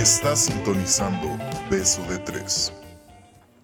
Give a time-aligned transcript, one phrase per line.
[0.00, 1.36] Estás sintonizando
[1.70, 2.72] Beso de Tres.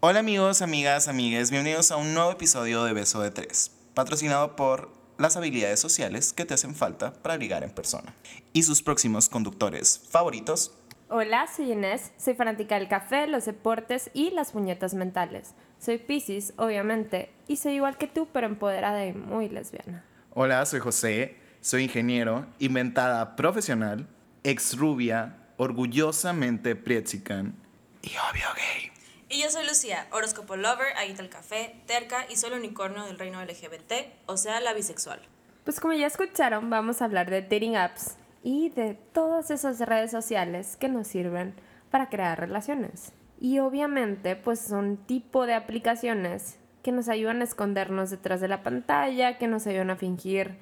[0.00, 4.90] Hola amigos, amigas, amigues, bienvenidos a un nuevo episodio de Beso de Tres, patrocinado por
[5.16, 8.14] las habilidades sociales que te hacen falta para ligar en persona.
[8.52, 10.76] Y sus próximos conductores favoritos.
[11.08, 15.54] Hola, soy Inés, soy fanática del café, los deportes y las puñetas mentales.
[15.78, 20.04] Soy Pisces, obviamente, y soy igual que tú, pero empoderada y muy lesbiana.
[20.34, 24.06] Hola, soy José, soy ingeniero, inventada profesional,
[24.44, 27.54] ex rubia, orgullosamente prietzican
[28.02, 28.92] y obvio gay.
[29.28, 33.44] Y yo soy Lucía, horóscopo lover, adicta al café, terca y solo unicornio del reino
[33.44, 33.92] LGBT,
[34.26, 35.20] o sea, la bisexual.
[35.64, 40.12] Pues como ya escucharon, vamos a hablar de dating apps y de todas esas redes
[40.12, 41.54] sociales que nos sirven
[41.90, 43.12] para crear relaciones.
[43.40, 48.62] Y obviamente, pues son tipo de aplicaciones que nos ayudan a escondernos detrás de la
[48.62, 50.56] pantalla, que nos ayudan a fingir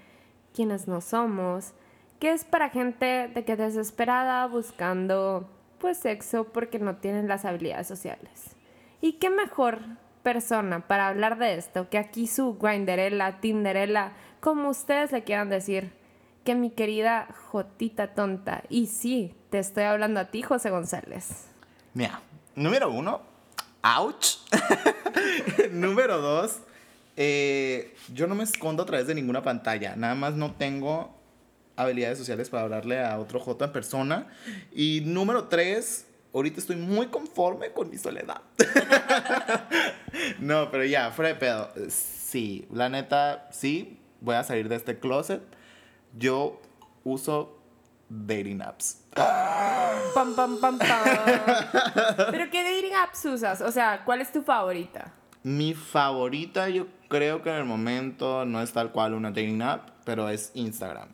[0.54, 1.74] quienes no somos,
[2.24, 5.46] que es para gente de que desesperada buscando
[5.78, 8.56] pues sexo porque no tienen las habilidades sociales.
[9.02, 9.80] Y qué mejor
[10.22, 15.92] persona para hablar de esto que aquí su Grinderella, Tinderella, como ustedes le quieran decir,
[16.44, 18.62] que mi querida Jotita tonta.
[18.70, 21.48] Y sí, te estoy hablando a ti, José González.
[21.92, 22.22] Mira,
[22.54, 23.20] número uno,
[23.98, 24.38] ouch.
[25.72, 26.60] número dos,
[27.18, 29.94] eh, yo no me escondo a través de ninguna pantalla.
[29.94, 31.13] Nada más no tengo
[31.76, 34.26] habilidades sociales para hablarle a otro J en persona.
[34.72, 38.40] Y número tres, ahorita estoy muy conforme con mi soledad.
[40.40, 41.70] no, pero ya, fuera de pedo.
[41.88, 45.42] Sí, la neta, sí, voy a salir de este closet.
[46.16, 46.60] Yo
[47.02, 47.58] uso
[48.08, 49.02] dating apps.
[49.14, 50.78] Pam, pam, pam, pam.
[52.30, 53.60] Pero ¿qué dating apps usas?
[53.60, 55.12] O sea, ¿cuál es tu favorita?
[55.42, 59.90] Mi favorita yo creo que en el momento no es tal cual una dating app,
[60.04, 61.08] pero es Instagram.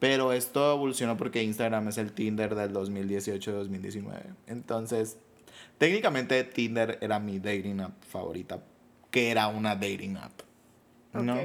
[0.00, 4.34] Pero esto evolucionó porque Instagram es el Tinder del 2018-2019.
[4.46, 5.18] Entonces,
[5.78, 8.60] técnicamente Tinder era mi dating app favorita,
[9.10, 10.32] que era una dating app.
[11.12, 11.34] ¿no?
[11.34, 11.40] Ok.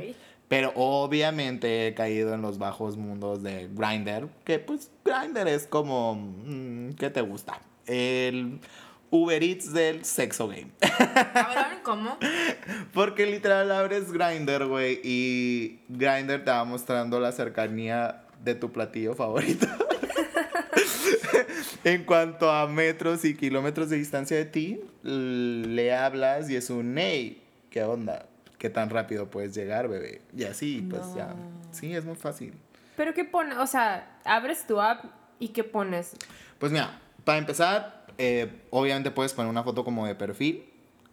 [0.48, 6.16] Pero obviamente he caído en los bajos mundos de Grindr, que pues Grindr es como,
[6.16, 7.60] mm, ¿qué te gusta?
[7.88, 8.60] El
[9.10, 10.68] Uber Eats del sexo game.
[11.34, 12.18] Cabrón, ¿cómo?
[12.94, 19.16] Porque literal abres Grindr, güey, y Grindr te va mostrando la cercanía de tu platillo
[19.16, 19.68] favorito.
[21.84, 26.98] en cuanto a metros y kilómetros de distancia de ti, le hablas y es un
[26.98, 28.28] hey, ¿qué onda?
[28.58, 30.22] ¿Qué tan rápido puedes llegar, bebé?
[30.36, 31.36] Y así, pues ya.
[31.72, 32.54] Sí, es muy fácil.
[32.96, 33.58] ¿Pero qué pones?
[33.58, 35.04] O sea, abres tu app
[35.40, 36.16] y ¿qué pones?
[36.60, 40.64] Pues mira, para empezar, eh, obviamente puedes poner una foto como de perfil,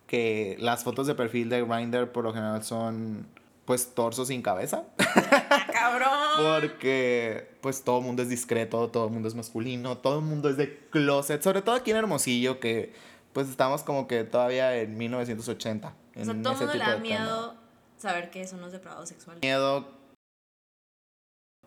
[0.06, 3.26] que las fotos de perfil de Grindr por lo general son
[3.64, 4.84] pues torso sin cabeza.
[4.98, 6.60] ¡Ah, cabrón!
[6.60, 10.48] Porque pues todo el mundo es discreto, todo el mundo es masculino, todo el mundo
[10.48, 12.92] es de closet, sobre todo aquí en Hermosillo que
[13.32, 15.88] pues estamos como que todavía en 1980.
[15.88, 17.54] O En sea, todo el mundo le da miedo
[17.98, 19.40] saber que son los depravados sexuales.
[19.40, 19.88] miedo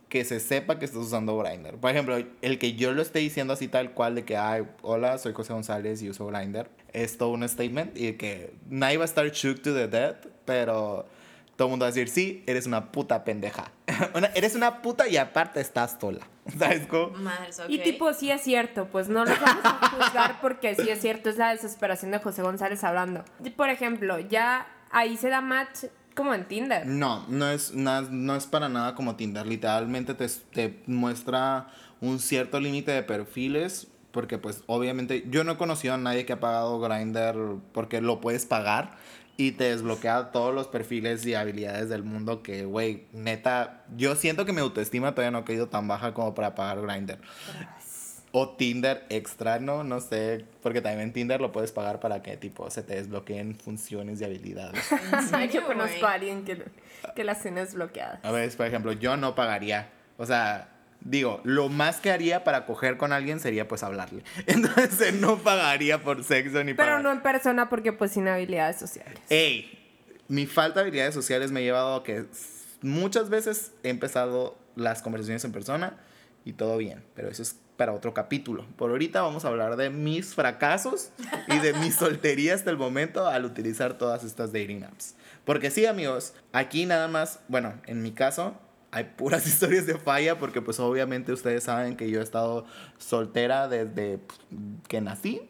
[0.09, 1.77] que se sepa que estás usando Grindr.
[1.77, 5.17] Por ejemplo, el que yo lo esté diciendo así tal cual de que, ay, hola,
[5.17, 9.06] soy José González y uso Grindr, es todo un statement y que nadie va a
[9.06, 11.07] estar shook to the death, pero
[11.56, 13.72] todo el mundo va a decir, sí, eres una puta pendeja.
[14.14, 16.28] Una- eres una puta y aparte estás sola.
[16.60, 17.12] ¿Sabes cómo?
[17.18, 17.70] Madres, ok.
[17.70, 21.30] Y tipo, sí es cierto, pues no lo vamos a juzgar porque sí es cierto,
[21.30, 23.24] es la desesperación de José González hablando.
[23.44, 25.86] Y, Por ejemplo, ya ahí se da match
[26.16, 26.86] como en Tinder.
[26.86, 29.46] No, no es, na- no es para nada como Tinder.
[29.46, 31.68] Literalmente te, te muestra
[32.02, 33.88] un cierto límite de perfiles.
[34.12, 38.22] Porque pues obviamente yo no he conocido a nadie que ha pagado Grindr porque lo
[38.22, 38.96] puedes pagar
[39.38, 44.46] y te desbloquea todos los perfiles y habilidades del mundo que, güey, neta, yo siento
[44.46, 47.19] que mi autoestima todavía no ha caído tan baja como para pagar Grindr.
[48.31, 49.84] O Tinder extra, ¿no?
[49.84, 53.56] No sé, porque también en Tinder lo puedes pagar para que tipo se te desbloqueen
[53.56, 54.91] funciones y habilidades.
[55.13, 56.63] ¿En serio, Yo conozco a alguien que,
[57.16, 58.24] que las tiene desbloqueadas.
[58.24, 59.90] A ver, por ejemplo, yo no pagaría.
[60.18, 60.75] O sea,
[61.06, 64.24] digo, lo más que haría para coger con alguien sería pues hablarle.
[64.48, 67.00] Entonces no pagaría por sexo ni Pero para...
[67.02, 69.19] no en persona porque pues sin habilidades sociales.
[69.30, 69.72] ¡Ey!
[70.28, 72.25] Mi falta de habilidades sociales me ha llevado a que
[72.81, 75.98] muchas veces he empezado las conversaciones en persona
[76.44, 77.04] y todo bien.
[77.13, 78.66] Pero eso es para otro capítulo.
[78.75, 81.12] Por ahorita vamos a hablar de mis fracasos
[81.48, 85.16] y de mi soltería hasta el momento al utilizar todas estas dating apps.
[85.44, 88.60] Porque sí, amigos, aquí nada más, bueno, en mi caso,
[88.95, 92.65] hay puras historias de falla porque pues obviamente ustedes saben que yo he estado
[92.97, 94.39] soltera desde pues,
[94.88, 95.42] que nací.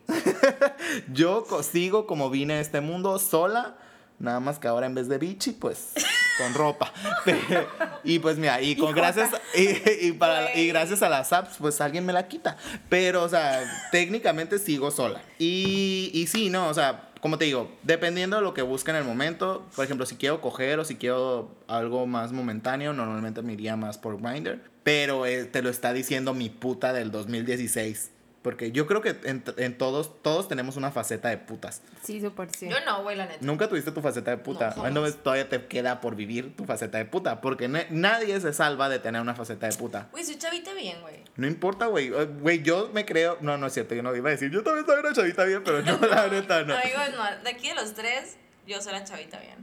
[1.13, 3.77] yo sigo como vine a este mundo sola,
[4.18, 5.94] nada más que ahora en vez de bichi, pues
[6.39, 6.92] con ropa.
[8.03, 11.81] Y pues mira, y con gracias y, y para, y gracias a las apps, pues
[11.81, 12.56] alguien me la quita.
[12.88, 15.24] Pero, o sea, técnicamente sigo sola.
[15.39, 18.98] Y, y sí, no, o sea, como te digo, dependiendo de lo que busque en
[18.98, 23.54] el momento, por ejemplo, si quiero coger o si quiero algo más momentáneo, normalmente me
[23.54, 24.62] iría más por Grindr.
[24.83, 28.12] Pero eh, te lo está diciendo mi puta del 2016.
[28.45, 31.81] Porque yo creo que en, en todos, todos tenemos una faceta de putas.
[32.03, 32.69] Sí, súper sí.
[32.69, 33.39] Yo no, güey, la neta.
[33.42, 34.75] Nunca tuviste tu faceta de puta.
[34.92, 37.42] No, todavía te queda por vivir tu faceta de puta.
[37.42, 40.09] Porque na- nadie se salva de tener una faceta de puta.
[40.12, 41.24] Güey, soy chavita bien, güey.
[41.38, 42.09] No importa, güey.
[42.13, 43.39] Eh, Güey, yo me creo.
[43.42, 43.95] No, no es cierto.
[43.95, 44.51] Yo no iba a decir.
[44.51, 46.75] Yo también soy una chavita bien, pero no, la neta no.
[46.77, 47.44] Amigos, no.
[47.44, 48.38] De aquí de los tres,
[48.68, 49.56] yo soy la chavita bien.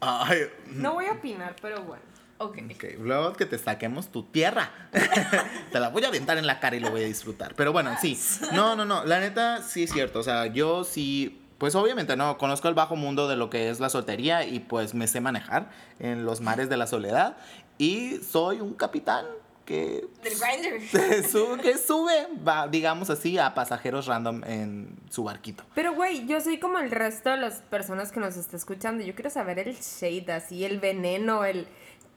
[0.00, 2.02] Ay, No voy a opinar, pero bueno.
[2.44, 2.58] Ok.
[2.74, 4.70] ok, luego que te saquemos tu tierra.
[5.72, 7.54] te la voy a aventar en la cara y lo voy a disfrutar.
[7.54, 8.18] Pero bueno, sí.
[8.52, 9.04] No, no, no.
[9.04, 10.18] La neta, sí es cierto.
[10.20, 11.38] O sea, yo sí.
[11.58, 14.94] Pues obviamente no, conozco el bajo mundo de lo que es la soltería y pues
[14.94, 17.36] me sé manejar en los mares de la soledad.
[17.78, 19.24] Y soy un capitán
[19.64, 20.82] que Del grinder.
[20.88, 25.62] se su- que sube, va, digamos así, a pasajeros random en su barquito.
[25.76, 29.04] Pero, güey, yo soy como el resto de las personas que nos está escuchando.
[29.04, 31.68] Yo quiero saber el shade, así, el veneno, el...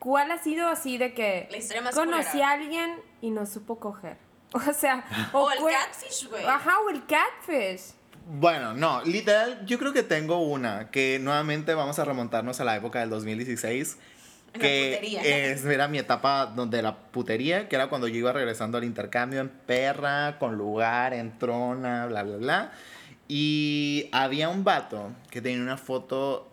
[0.05, 2.49] ¿Cuál ha sido así de que La historia más conocí culera.
[2.49, 2.91] a alguien
[3.21, 4.17] y no supo coger?
[4.53, 5.03] O sea...
[5.33, 6.45] O el catfish, güey.
[6.45, 7.93] Ajá, o el catfish.
[8.27, 12.75] Bueno, no, literal, yo creo que tengo una que nuevamente vamos a remontarnos a la
[12.75, 13.97] época del 2016.
[14.53, 15.21] La Que putería.
[15.23, 19.41] es, era mi etapa donde la putería, que era cuando yo iba regresando al intercambio
[19.41, 22.71] en perra, con lugar, en trona, bla, bla, bla.
[23.27, 26.47] Y había un vato que tenía una foto,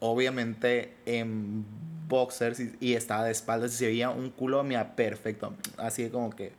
[0.00, 1.64] obviamente, en
[2.08, 5.54] boxers y, y estaba de espaldas y se veía un culo, mira, perfecto.
[5.76, 6.52] Así como que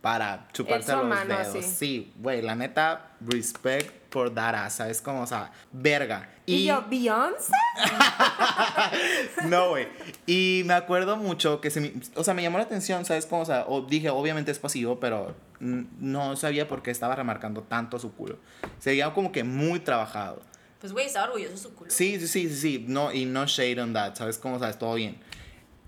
[0.00, 1.64] para chuparse los mano, dedos.
[1.64, 5.02] Sí, güey, la neta, respect por that ass, ¿sabes?
[5.02, 6.28] Como, o sea, verga.
[6.46, 7.52] Y, yo, ¿Beyoncé?
[9.44, 9.88] No, güey.
[10.26, 13.42] Y me acuerdo mucho que se me, o sea, me llamó la atención, ¿sabes cómo?
[13.42, 17.98] O sea, o dije, obviamente es pasivo, pero no sabía por qué estaba remarcando tanto
[17.98, 18.38] su culo.
[18.78, 20.40] Se veía como que muy trabajado.
[20.80, 21.90] Pues, güey, estaba orgulloso de su culo.
[21.90, 22.84] Sí, sí, sí, sí.
[22.86, 24.58] No, y no shade on that, ¿sabes cómo?
[24.58, 25.16] sabes todo bien.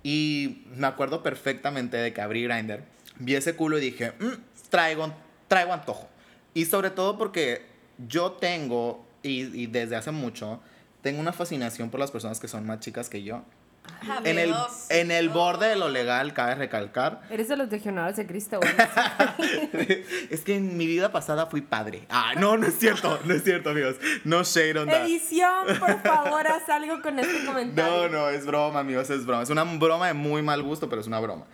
[0.03, 2.83] Y me acuerdo perfectamente de que abrí Grindr,
[3.19, 4.33] vi ese culo y dije, "Mm,
[4.71, 5.13] traigo,
[5.47, 6.09] traigo antojo.
[6.55, 7.67] Y sobre todo porque
[8.09, 10.61] yo tengo, y, y desde hace mucho,
[11.03, 13.45] tengo una fascinación por las personas que son más chicas que yo.
[14.03, 14.55] Ajá, En el,
[14.89, 17.23] en el borde de lo legal, cabe recalcar.
[17.31, 18.73] Eres de los legionarios de Cristo, güey.
[20.31, 22.07] es que en mi vida pasada fui padre.
[22.09, 23.97] Ah, no, no es cierto, no es cierto, amigos.
[24.25, 25.05] No shade on that.
[25.05, 28.09] Edición, por favor, haz algo con este comentario.
[28.09, 29.43] No, no, es broma, amigos, es broma.
[29.43, 31.45] Es una broma de muy mal gusto, pero es una broma.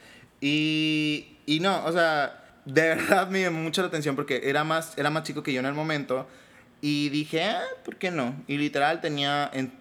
[0.40, 4.96] Y, y no, o sea, de verdad me llamó mucho la atención porque era más,
[4.98, 6.26] era más chico que yo en el momento.
[6.80, 8.34] Y dije, ah, ¿por qué no?
[8.46, 9.72] Y literal tenía, en-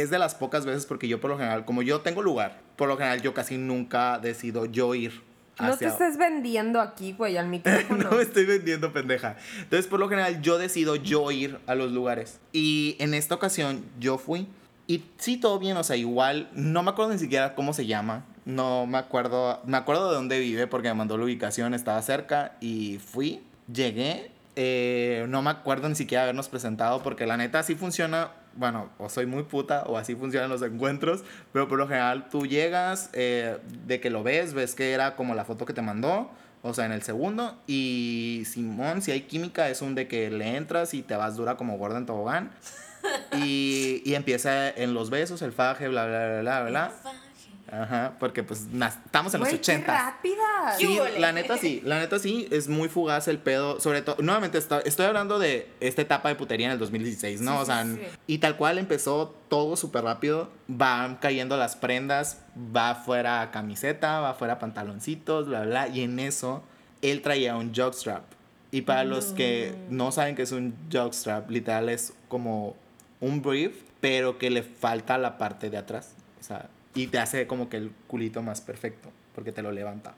[0.00, 2.88] es de las pocas veces porque yo por lo general, como yo tengo lugar, por
[2.88, 5.22] lo general yo casi nunca decido yo ir.
[5.58, 8.10] No te hacia- estés vendiendo aquí, güey, al micrófono.
[8.10, 9.36] no me estoy vendiendo, pendeja.
[9.58, 12.40] Entonces, por lo general, yo decido yo ir a los lugares.
[12.52, 14.48] Y en esta ocasión, yo fui.
[14.86, 18.24] Y sí, todo bien, o sea, igual, no me acuerdo ni siquiera cómo se llama.
[18.44, 22.52] No me acuerdo, me acuerdo de dónde vive porque me mandó la ubicación, estaba cerca
[22.60, 23.40] y fui,
[23.72, 24.30] llegué.
[24.56, 28.30] eh, no me acuerdo ni siquiera habernos presentado porque la neta así funciona.
[28.56, 32.46] Bueno, o soy muy puta o así funcionan los encuentros, pero por lo general tú
[32.46, 36.30] llegas, eh, de que lo ves, ves que era como la foto que te mandó,
[36.62, 37.56] o sea, en el segundo.
[37.66, 41.56] Y Simón, si hay química, es un de que le entras y te vas dura
[41.56, 42.50] como gorda en tobogán.
[43.36, 46.92] Y, y empieza en los besos, el faje, bla, bla, bla, bla, bla.
[47.70, 48.60] Ajá, porque pues
[49.04, 49.92] estamos en los Güey, qué 80.
[49.92, 50.74] rápida.
[50.78, 54.56] Sí, la neta sí, la neta sí, es muy fugaz el pedo, sobre todo, nuevamente
[54.58, 57.56] está- estoy hablando de esta etapa de putería en el 2016, ¿no?
[57.56, 57.98] Sí, o sea, sí.
[58.28, 64.34] y tal cual empezó todo súper rápido, van cayendo las prendas, va fuera camiseta, va
[64.34, 66.62] fuera pantaloncitos, bla, bla, y en eso
[67.02, 68.22] él traía un jockstrap.
[68.70, 72.76] Y para los que no saben que es un jockstrap, literal es como
[73.20, 77.46] un brief, pero que le falta la parte de atrás, o sea, y te hace
[77.46, 80.14] como que el culito más perfecto, porque te lo levanta.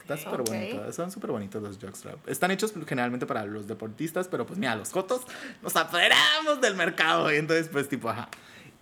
[0.00, 0.48] Está súper Ok.
[0.50, 2.28] bonito, son súper bonitos los jockstrap.
[2.28, 5.22] Están hechos generalmente para los deportistas, pero pues mira, los cotos
[5.62, 7.32] nos apoderamos del mercado.
[7.32, 8.28] Y entonces, pues tipo, ajá.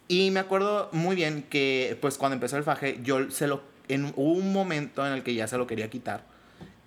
[0.09, 3.62] Y me acuerdo muy bien que pues cuando empezó el faje, yo se lo...
[3.88, 6.25] En, hubo un momento en el que ya se lo quería quitar.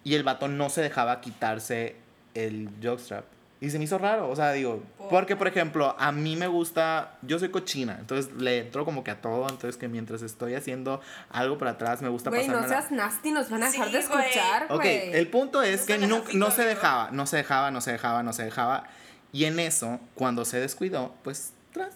[0.03, 1.95] Y el vato no se dejaba quitarse
[2.33, 3.25] el jockstrap.
[3.61, 7.17] Y se me hizo raro, o sea, digo, porque por ejemplo, a mí me gusta,
[7.23, 11.01] yo soy cochina, entonces le entro como que a todo, entonces que mientras estoy haciendo
[11.29, 14.07] algo para atrás me gusta Güey, no seas nasty, nos van a dejar Sí, de
[14.07, 14.19] güey.
[14.27, 17.81] escuchar, Ok, el punto es No que no, no se dejaba, no se dejaba, no
[17.81, 18.85] se dejaba, no se dejaba.
[19.33, 21.93] Y en eso, cuando se descuidó, pues tras,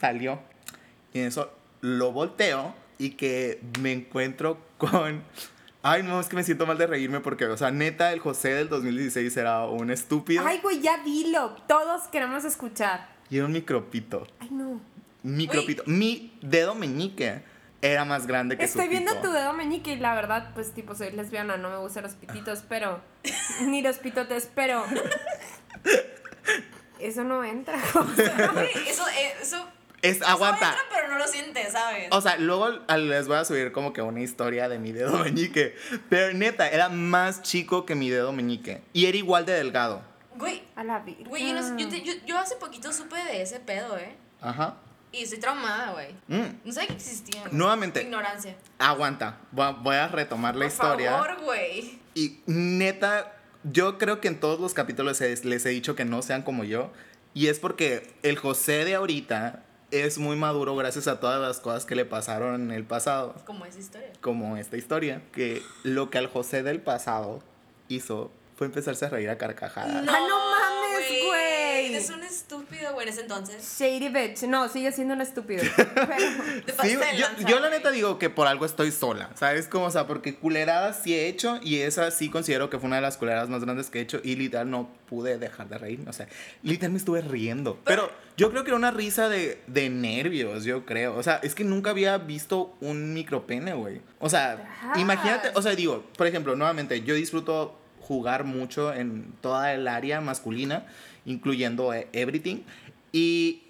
[0.00, 0.40] salió.
[1.12, 1.52] Y en eso
[1.82, 5.22] lo volteo y que me encuentro con...
[5.82, 8.50] Ay, no, es que me siento mal de reírme porque, o sea, neta, el José
[8.54, 11.56] del 2016 era un estúpido Ay, güey, ya dilo.
[11.66, 13.08] Todos queremos escuchar.
[13.30, 14.26] y era un micropito.
[14.38, 14.80] Ay, no.
[15.24, 15.82] Micropito.
[15.86, 17.42] Mi dedo meñique
[17.80, 19.24] era más grande que Estoy su viendo pito.
[19.28, 22.62] tu dedo meñique y la verdad, pues tipo, soy lesbiana, no me gustan los pititos,
[22.68, 23.00] pero.
[23.62, 24.84] ni los pitotes, pero.
[27.00, 27.76] Eso no entra.
[27.94, 29.66] Güey, eso, eh, eso,
[30.02, 30.70] Es, aguanta.
[30.70, 32.08] entra, pero no lo sientes, ¿sabes?
[32.10, 35.74] O sea, luego les voy a subir como que una historia de mi dedo meñique.
[36.08, 38.82] Pero neta, era más chico que mi dedo meñique.
[38.92, 40.02] Y era igual de delgado.
[40.36, 41.28] Güey, A la virgen.
[41.28, 44.16] güey, yo, no sé- yo, te- yo, yo hace poquito supe de ese pedo, ¿eh?
[44.40, 44.76] Ajá.
[45.12, 46.08] Y estoy traumada, güey.
[46.26, 46.60] Mm.
[46.64, 47.42] No sabía que existía.
[47.42, 47.52] güey.
[47.54, 48.02] Nuevamente.
[48.02, 48.56] Ignorancia.
[48.78, 49.38] Aguanta.
[49.52, 51.10] Voy a, voy a retomar la Por historia.
[51.12, 52.00] favor, güey.
[52.14, 56.22] Y neta, yo creo que en todos los capítulos les, les he dicho que no
[56.22, 56.90] sean como yo.
[57.34, 61.84] Y es porque el José de ahorita es muy maduro gracias a todas las cosas
[61.84, 63.34] que le pasaron en el pasado.
[63.44, 64.10] Como esa historia.
[64.20, 65.22] Como esta historia.
[65.32, 67.40] Que lo que al José del pasado
[67.88, 70.06] hizo fue empezarse a reír a carcajadas.
[70.08, 70.51] Ah, no güey.
[71.96, 73.76] Eres un estúpido, güey, en ese entonces.
[73.78, 74.42] Shady bitch.
[74.42, 75.62] No, sigue siendo un estúpido.
[75.76, 76.82] Pero.
[76.82, 79.68] Sí, yo, yo la neta digo que por algo estoy sola, ¿sabes?
[79.68, 82.96] Como, o sea, porque culeradas sí he hecho y esa sí considero que fue una
[82.96, 86.00] de las culeradas más grandes que he hecho y literal no pude dejar de reír,
[86.08, 86.26] o sea,
[86.62, 87.78] literal me estuve riendo.
[87.84, 91.16] Pero yo creo que era una risa de, de nervios, yo creo.
[91.16, 94.00] O sea, es que nunca había visto un micropene, güey.
[94.18, 94.98] O sea, Ajá.
[94.98, 100.20] imagínate, o sea, digo, por ejemplo, nuevamente, yo disfruto jugar mucho en toda el área
[100.20, 100.86] masculina,
[101.24, 102.62] incluyendo eh, everything.
[103.12, 103.62] Y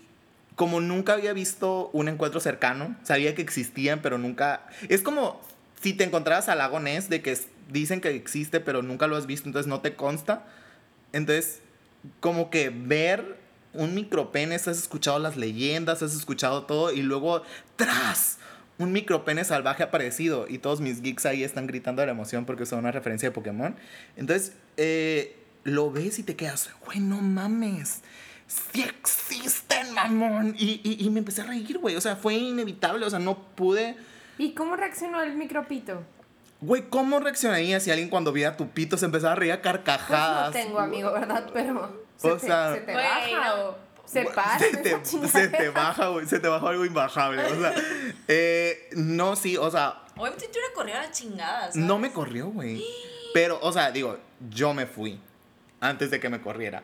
[0.56, 4.66] como nunca había visto un encuentro cercano, sabía que existían, pero nunca...
[4.88, 5.40] Es como
[5.80, 7.36] si te encontraras al lago Ness, de que
[7.70, 10.46] dicen que existe, pero nunca lo has visto, entonces no te consta.
[11.12, 11.60] Entonces,
[12.20, 13.36] como que ver
[13.72, 17.42] un micropene, has escuchado las leyendas, has escuchado todo, y luego,
[17.76, 18.38] ¡tras!
[18.78, 22.66] Un micropene salvaje aparecido, y todos mis geeks ahí están gritando de la emoción porque
[22.66, 23.74] son una referencia de Pokémon.
[24.16, 28.00] Entonces, eh, lo ves y te quedas, güey, no mames.
[28.46, 30.54] Sí existen, mamón.
[30.58, 31.96] Y, y, y me empecé a reír, güey.
[31.96, 33.06] O sea, fue inevitable.
[33.06, 33.96] O sea, no pude.
[34.36, 36.02] ¿Y cómo reaccionó el micropito?
[36.60, 39.64] Güey, ¿cómo reaccionaría si alguien cuando viera tu pito se empezaba a reír a Pues
[39.74, 40.46] carcajadas?
[40.48, 41.48] no tengo amigo, ¿verdad?
[41.52, 42.04] Pero.
[42.16, 43.64] Se, O te, sea- se te baja no.
[43.70, 44.58] o se para.
[44.58, 46.26] Se te, se te baja, güey.
[46.26, 47.42] Se te baja algo imbajable.
[47.44, 47.74] O sea,
[48.28, 51.76] eh, no, sí, o sea, Obviamente tú le corrió a la chingada, ¿sabes?
[51.76, 52.84] no me corrió, güey.
[53.32, 54.18] Pero, o sea, digo,
[54.50, 55.18] yo me fui
[55.82, 56.82] antes de que me corriera.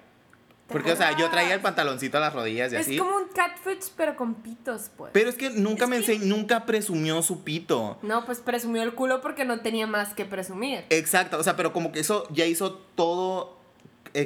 [0.66, 2.98] Porque, o sea, yo traía el pantaloncito a las rodillas y Es así.
[2.98, 5.12] como un catfish, pero con pitos, pues.
[5.14, 7.96] Pero es que nunca Es me que- enseñó, nunca presumió su pito.
[8.02, 10.84] No, pues presumió el culo porque no tenía más que presumir.
[10.90, 13.57] Exacto, o sea, pero como que eso ya hizo todo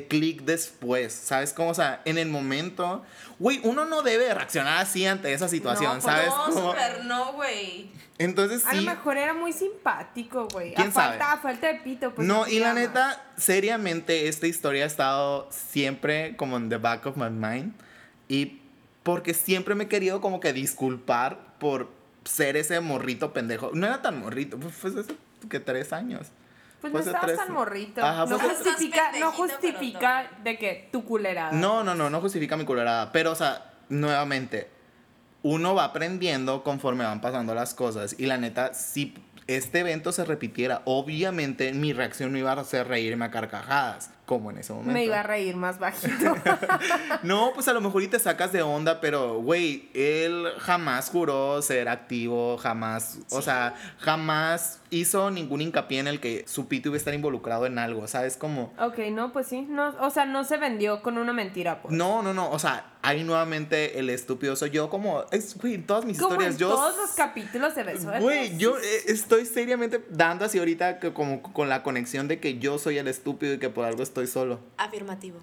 [0.09, 1.53] clic después, ¿sabes?
[1.53, 3.05] Como, o sea, en el momento,
[3.39, 6.29] güey, uno no debe reaccionar así ante esa situación, No, pues ¿sabes?
[6.29, 7.91] No, súper no, güey.
[8.19, 10.75] Entonces A lo mejor era muy simpático, güey.
[10.75, 11.39] ¿Quién a falta, sabe?
[11.39, 12.27] A falta de pito, pues.
[12.27, 17.07] no, ¿qué y la neta, seriamente, esta historia ha estado siempre como en the back
[17.07, 17.75] of my mind.
[18.29, 18.61] Y
[19.03, 21.91] porque siempre me he querido como que disculpar por
[22.25, 23.71] ser ese morrito pendejo.
[23.75, 25.15] No era tan morrito, pues fue hace
[25.49, 26.29] que tres años.
[26.83, 28.05] Pues Fue no estabas tres- tan morrito.
[28.05, 31.53] Ajá, no justifica, no justifica de que tu culerada.
[31.53, 33.11] No, no, no, no justifica mi culerada.
[33.12, 34.69] Pero, o sea, nuevamente,
[35.43, 38.17] uno va aprendiendo conforme van pasando las cosas.
[38.19, 39.15] Y la neta, si
[39.47, 44.51] este evento se repitiera, obviamente mi reacción no iba a ser reírme a carcajadas, como
[44.51, 44.95] en ese momento.
[44.95, 46.35] Me iba a reír más bajito.
[47.23, 51.61] No, pues a lo mejor y te sacas de onda, pero, güey, él jamás juró
[51.61, 56.97] ser activo, jamás, o sea, jamás hizo ningún hincapié en el que su pito iba
[56.97, 58.37] a estar involucrado en algo, ¿sabes?
[58.37, 58.73] Como...
[58.79, 59.62] ok, no, pues sí.
[59.69, 61.95] No, o sea, no se vendió con una mentira, pues.
[61.95, 65.87] No, no, no, o sea, ahí nuevamente el estúpido soy yo, como, es, güey, en
[65.87, 66.69] todas mis Como historias, en yo...
[66.71, 71.12] todos los capítulos de Beso de Güey, yo eh, estoy seriamente dando así ahorita que
[71.12, 74.22] como con la conexión de que yo soy el estúpido y que por algo estoy
[74.26, 74.61] solo.
[74.76, 75.38] Afirmativo.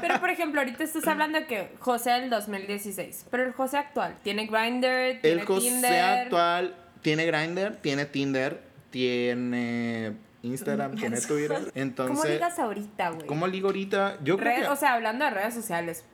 [0.00, 3.26] Pero, por ejemplo, ahorita estás hablando de que José del 2016.
[3.30, 6.02] Pero el José actual tiene Grindr, tiene El José Tinder.
[6.04, 11.70] actual tiene Grindr, tiene Tinder, tiene Instagram, tiene Twitter.
[11.74, 13.26] Entonces, ¿Cómo ligas ahorita, güey?
[13.26, 14.18] ¿cómo ligo ahorita?
[14.22, 16.04] Yo creo Red- que O sea, hablando de redes sociales.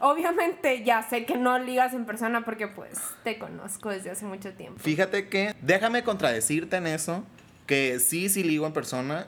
[0.00, 4.52] obviamente ya sé que no ligas en persona porque pues te conozco desde hace mucho
[4.52, 4.78] tiempo.
[4.80, 7.24] Fíjate que, déjame contradecirte en eso,
[7.66, 9.26] que sí, sí ligo en persona.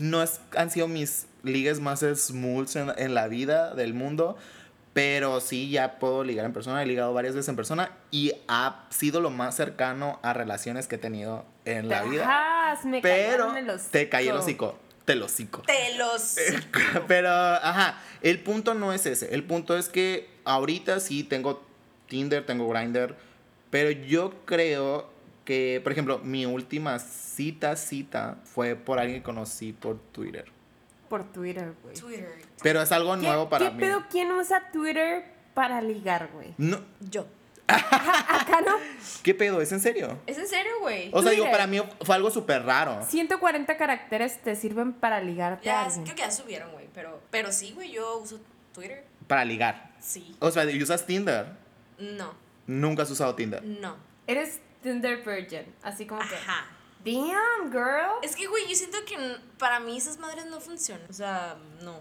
[0.00, 4.36] No es, han sido mis ligues más smooths en, en la vida del mundo,
[4.92, 6.82] pero sí ya puedo ligar en persona.
[6.82, 10.94] He ligado varias veces en persona y ha sido lo más cercano a relaciones que
[10.94, 12.78] he tenido en la vida.
[12.84, 13.90] Me Pero el hocico.
[13.90, 15.62] te caí el hocico, te lo hocico.
[15.62, 16.36] Te los.
[17.08, 19.34] Pero, ajá, el punto no es ese.
[19.34, 21.62] El punto es que ahorita sí tengo
[22.08, 23.16] Tinder, tengo Grindr,
[23.70, 25.13] Pero yo creo
[25.44, 30.46] que, por ejemplo, mi última cita, cita, fue por alguien que conocí por Twitter.
[31.08, 31.94] Por Twitter, güey.
[31.94, 32.42] Twitter.
[32.62, 33.80] Pero es algo ¿Qué- nuevo para ¿Qué mí.
[33.80, 35.24] pedo quién usa Twitter
[35.54, 36.54] para ligar, güey?
[36.58, 37.26] No, Yo.
[37.66, 38.76] Acá no.
[39.22, 39.62] ¿Qué pedo?
[39.62, 40.18] ¿Es en serio?
[40.26, 41.08] ¿Es en serio, güey?
[41.14, 43.02] O sea, digo, para mí fue algo súper raro.
[43.08, 46.04] 140 caracteres te sirven para ligarte a Ya, alguien.
[46.04, 46.88] creo que ya subieron, güey.
[46.92, 48.38] Pero, pero sí, güey, yo uso
[48.74, 49.04] Twitter.
[49.26, 49.92] Para ligar.
[49.98, 50.36] Sí.
[50.40, 51.46] O sea, ¿y usas Tinder?
[51.98, 52.34] No,
[52.66, 53.62] Nunca has usado Tinder.
[53.64, 53.96] no.
[54.26, 56.36] Eres Tinder Virgin, así como que.
[56.36, 56.66] Ajá.
[57.04, 58.18] Damn, girl.
[58.22, 59.16] Es que, güey, yo siento que
[59.58, 61.06] para mí esas madres no funcionan.
[61.08, 62.00] O sea, no.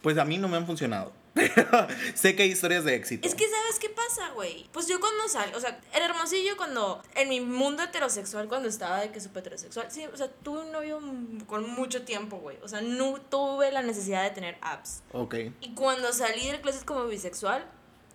[0.00, 1.12] Pues a mí no me han funcionado.
[2.14, 3.26] sé que hay historias de éxito.
[3.26, 4.66] Es que, ¿sabes qué pasa, güey?
[4.72, 9.00] Pues yo cuando salí, o sea, el hermosillo cuando, en mi mundo heterosexual, cuando estaba
[9.00, 11.00] de que súper heterosexual, sí, o sea, tuve un novio
[11.46, 12.58] con mucho tiempo, güey.
[12.62, 15.02] O sea, no tuve la necesidad de tener apps.
[15.12, 15.36] Ok.
[15.60, 17.64] Y cuando salí del closet como bisexual,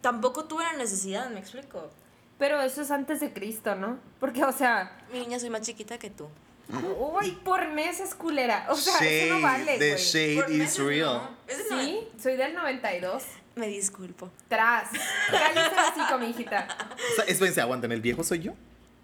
[0.02, 1.90] tampoco tuve la necesidad, ¿me explico?
[2.38, 3.98] Pero eso es antes de Cristo, ¿no?
[4.20, 6.28] Porque, o sea, Mi niña, soy más chiquita que tú.
[7.00, 8.68] uy, por meses culera.
[8.70, 10.04] O sea, eso no vale, the güey.
[10.04, 11.14] shade Por is meses, real.
[11.16, 11.30] no.
[11.48, 13.24] Ese no Sí, soy del 92.
[13.56, 14.30] Me disculpo.
[14.48, 14.90] Tras.
[15.32, 16.68] Cállate así con mi hijita.
[17.12, 18.54] O sea, espérense, aguanten, ¿el viejo soy yo?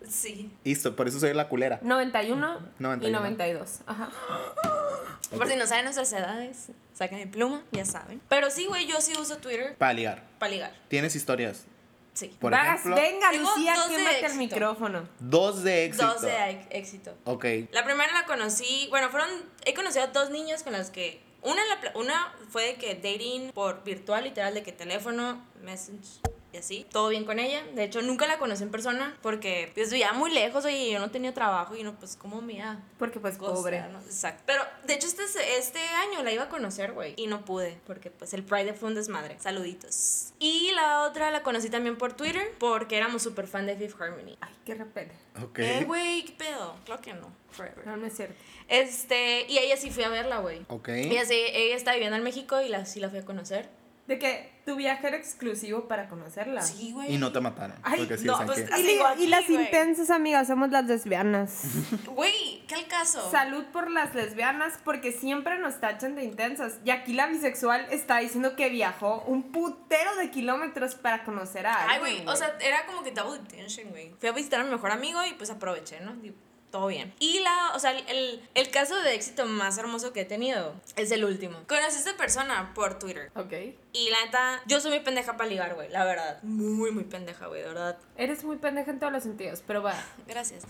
[0.08, 0.52] Sí.
[0.64, 1.80] Listo, por eso soy la culera.
[1.82, 3.20] 91, y 91.
[3.20, 3.80] 92.
[3.88, 4.10] Ajá.
[5.36, 8.22] Por si no saben nuestras edades, saquen mi pluma, ya saben.
[8.30, 10.24] Pero sí, güey, yo sí uso Twitter Para ligar.
[10.38, 10.76] para ligar.
[10.90, 11.66] ¿Tienes historias?
[12.14, 12.28] Sí.
[12.40, 15.10] Por Vas, ejemplo, venga, Lucía, quémate el micrófono.
[15.20, 16.06] dos de éxito.
[16.06, 17.16] Dos de éxito.
[17.26, 17.46] Ok.
[17.72, 19.30] La primera la conocí, bueno, fueron,
[19.66, 23.52] he conocido a dos niñas con las que, una, la una fue de que dating
[23.52, 26.20] por virtual, literal, de que teléfono, message
[26.54, 27.64] y así, todo bien con ella.
[27.74, 31.00] De hecho, nunca la conocí en persona porque pues vivía muy lejos, oye, y yo
[31.00, 33.82] no tenía trabajo y no, pues, ¿cómo me iba a Porque pues costar, pobre.
[33.92, 34.00] no?
[34.02, 34.44] Exacto.
[34.46, 38.12] Pero, de hecho, este, este año la iba a conocer, güey, y no pude porque,
[38.12, 39.38] pues, el Pride fue un desmadre.
[39.40, 40.34] Saluditos.
[40.40, 44.38] Y la otra la conocí también por Twitter porque éramos súper fan de Fifth Harmony.
[44.42, 45.14] Ay, qué repele.
[45.42, 45.60] Ok.
[45.60, 46.76] Eh, güey, ¿qué pedo?
[46.86, 47.32] Claro que no.
[47.52, 47.86] Forever.
[47.86, 48.36] No, no es cierto.
[48.68, 50.66] Este, y ella sí fui a verla, güey.
[50.70, 50.90] Ok.
[50.90, 53.70] Ella sí, ella está viviendo en México y la, sí la fui a conocer.
[54.08, 56.62] De que tu viaje era exclusivo para conocerla.
[56.62, 57.14] Sí, güey.
[57.14, 57.78] Y no te mataron.
[57.84, 60.86] Ay, porque sí no, dicen pues, que- Y, aquí, y las intensas, amigas, somos las
[60.86, 61.62] lesbianas.
[62.08, 63.32] Güey, ¿qué al caso?
[63.32, 66.80] Salud por las lesbianas, porque siempre nos tachan de intensas.
[66.84, 71.88] Y aquí la bisexual está diciendo que viajó un putero de kilómetros para conocer a
[71.90, 72.24] Ay, alguien.
[72.26, 74.14] güey, o sea, era como que double detention, güey.
[74.20, 76.14] Fui a visitar a mi mejor amigo y pues aproveché, ¿no?
[76.16, 76.36] Digo,
[76.74, 77.14] todo bien.
[77.20, 81.12] Y la, o sea, el, el caso de éxito más hermoso que he tenido es
[81.12, 81.60] el último.
[81.68, 83.32] Conocí a esta persona por Twitter.
[83.36, 83.54] Ok.
[83.94, 86.42] Y la neta, yo soy muy pendeja para ligar, güey, la verdad.
[86.42, 88.00] Muy, muy pendeja, güey, de verdad.
[88.18, 89.94] Eres muy pendeja en todos los sentidos, pero va.
[90.28, 90.64] Gracias.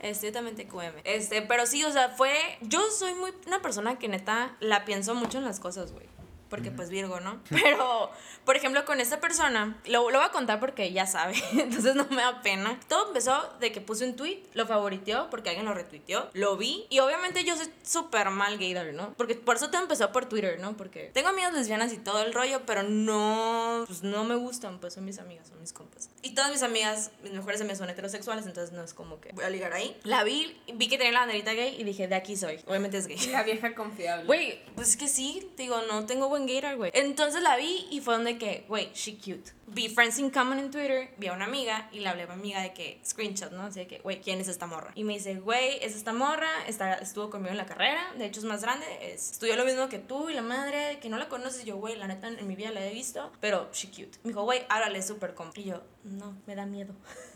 [0.00, 0.94] Este, también te QM.
[1.02, 2.32] Este, pero sí, o sea, fue.
[2.60, 6.06] Yo soy muy una persona que neta la pienso mucho en las cosas, güey.
[6.48, 7.40] Porque pues Virgo, ¿no?
[7.50, 8.10] Pero,
[8.44, 12.06] por ejemplo, con esta persona, lo, lo voy a contar porque ya sabe, entonces no
[12.10, 12.78] me da pena.
[12.88, 16.86] Todo empezó de que puse un tweet, lo favoriteó porque alguien lo retuiteó, lo vi
[16.90, 19.14] y obviamente yo soy súper mal gaydar, ¿no?
[19.14, 20.76] Porque por eso todo empezó por Twitter, ¿no?
[20.76, 24.94] Porque tengo amigas lesbianas y todo el rollo, pero no, pues no me gustan, pues
[24.94, 26.10] son mis amigas, son mis compas.
[26.22, 29.44] Y todas mis amigas, mis mejores amigas son heterosexuales, entonces no es como que voy
[29.44, 29.96] a ligar ahí.
[30.04, 32.60] La vi, vi que tenía la banderita gay y dije, de aquí soy.
[32.66, 33.18] Obviamente es gay.
[33.32, 34.24] La vieja confiable.
[34.24, 36.90] Güey, pues es que sí, digo, no tengo buen gator, güey.
[36.94, 39.52] Entonces la vi y fue donde que, güey, she cute.
[39.66, 42.32] Vi Friends in Common en Twitter, vi a una amiga y le hablé a mi
[42.32, 43.64] amiga de que, screenshot, ¿no?
[43.64, 44.92] Así de que, güey, ¿quién es esta morra?
[44.94, 48.40] Y me dice, güey, es esta morra, está, estuvo conmigo en la carrera, de hecho
[48.40, 51.28] es más grande, es, estudió lo mismo que tú y la madre, que no la
[51.28, 51.64] conoces.
[51.64, 54.18] Yo, güey, la neta en mi vida la he visto, pero she cute.
[54.22, 55.60] Me dijo, güey, háblale súper compa.
[55.60, 56.94] Y yo, no, me da miedo.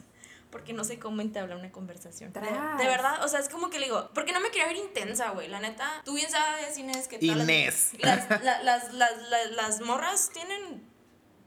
[0.53, 2.33] Porque no sé cómo entablar una conversación.
[2.33, 2.79] De, Tras.
[2.79, 5.31] de verdad, o sea, es como que le digo, porque no me quería ver intensa,
[5.31, 5.49] güey.
[5.49, 7.93] La neta, tú bien sabes, Inés, que Inés.
[7.99, 10.93] Las, la- las, las, las, las morras tienen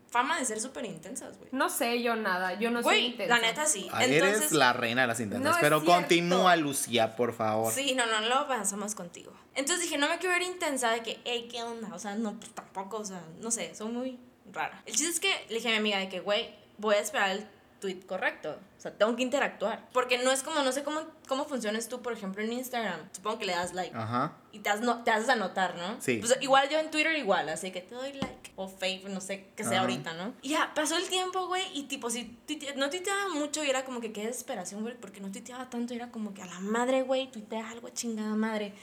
[0.09, 1.49] fama de ser súper intensas, güey.
[1.51, 3.35] No sé yo nada, yo no soy intensa.
[3.35, 3.87] la neta sí.
[3.91, 5.43] Ah, Entonces, Eres la reina de las intensas.
[5.43, 7.71] No es pero continúa, Lucía, por favor.
[7.73, 9.33] Sí, no, no, lo pasamos contigo.
[9.53, 11.93] Entonces dije, no me quiero ver intensa de que, hey, ¿qué onda?
[11.93, 14.19] O sea, no, pues tampoco, o sea, no sé, soy muy
[14.51, 14.81] rara.
[14.85, 17.29] El chiste es que le dije a mi amiga de que, güey, voy a esperar
[17.31, 17.47] el
[17.85, 18.57] tweet correcto.
[18.77, 19.87] O sea, tengo que interactuar.
[19.93, 22.99] Porque no es como, no sé cómo, cómo funcionas tú, por ejemplo, en Instagram.
[23.11, 23.95] Supongo que le das like.
[23.95, 24.33] Ajá.
[24.51, 26.01] Y te, has no- te haces anotar, ¿no?
[26.01, 26.17] Sí.
[26.17, 29.49] Pues igual yo en Twitter igual, así que te doy like o fave, no sé
[29.55, 29.81] qué sea Ajá.
[29.81, 30.33] ahorita, ¿no?
[30.41, 32.37] Y ya, pasó el tiempo, güey, y tipo, si
[32.77, 35.97] no tuiteaba mucho y era como que qué desesperación, güey, porque no tuiteaba tanto, y
[35.97, 38.73] era como que a la madre, güey, tuitea algo, chingada madre.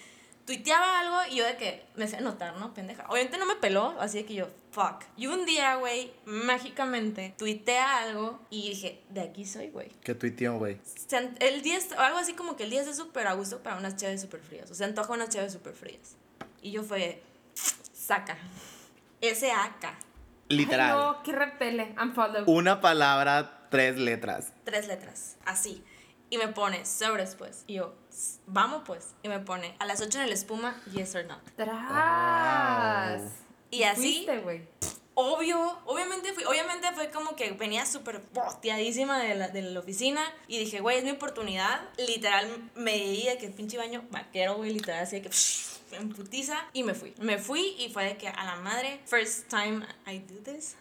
[0.46, 2.74] Tuiteaba algo y yo de que me hacía notar, ¿no?
[2.74, 3.06] Pendeja.
[3.08, 5.04] Obviamente no me peló, así de que yo, fuck.
[5.16, 9.88] Y un día, güey, mágicamente, tuitea algo y dije, de aquí soy, güey.
[10.02, 10.80] ¿Qué tuiteó, güey?
[11.38, 14.20] El 10, algo así como que el 10 es súper a gusto para unas chaves
[14.20, 14.70] súper frías.
[14.70, 16.16] O sea, antoja unas chaves súper frías.
[16.60, 17.22] Y yo fue,
[17.92, 18.36] saca.
[19.20, 19.94] S-A-K.
[20.48, 20.90] Literal.
[20.90, 21.94] Ay, no, qué repele.
[22.00, 22.44] Unfollow.
[22.50, 24.52] Una palabra tres letras.
[24.64, 25.84] tres letras, así.
[26.30, 27.64] Y me pone, sobres pues.
[27.66, 28.01] Y yo, "S-
[28.46, 29.14] vamos pues.
[29.22, 31.38] Y me pone, a las 8 en el espuma, yes or no.
[31.56, 33.22] ¡Tras!
[33.70, 34.66] Y así, Fuiste,
[35.14, 40.22] obvio, obviamente fui, obviamente fue como que venía súper boteadísima de la, de la oficina.
[40.48, 41.80] Y dije, güey, es mi oportunidad.
[41.98, 45.30] Literal, me di de que pinche baño vaquero, güey, literal, así de que
[45.96, 46.58] en putiza.
[46.72, 47.14] Y me fui.
[47.18, 50.76] Me fui y fue de que a la madre, first time I do this.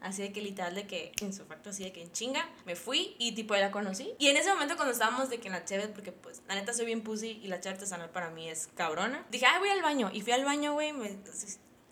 [0.00, 2.74] Así de que literal de que en su facto así de que en chinga me
[2.74, 4.14] fui y tipo la conocí.
[4.18, 6.72] Y en ese momento cuando estábamos de que en la cheve, porque pues la neta
[6.72, 9.26] soy bien pussy y la cheve artesanal para mí es cabrona.
[9.30, 10.10] Dije, ay, voy al baño.
[10.12, 11.16] Y fui al baño, güey, me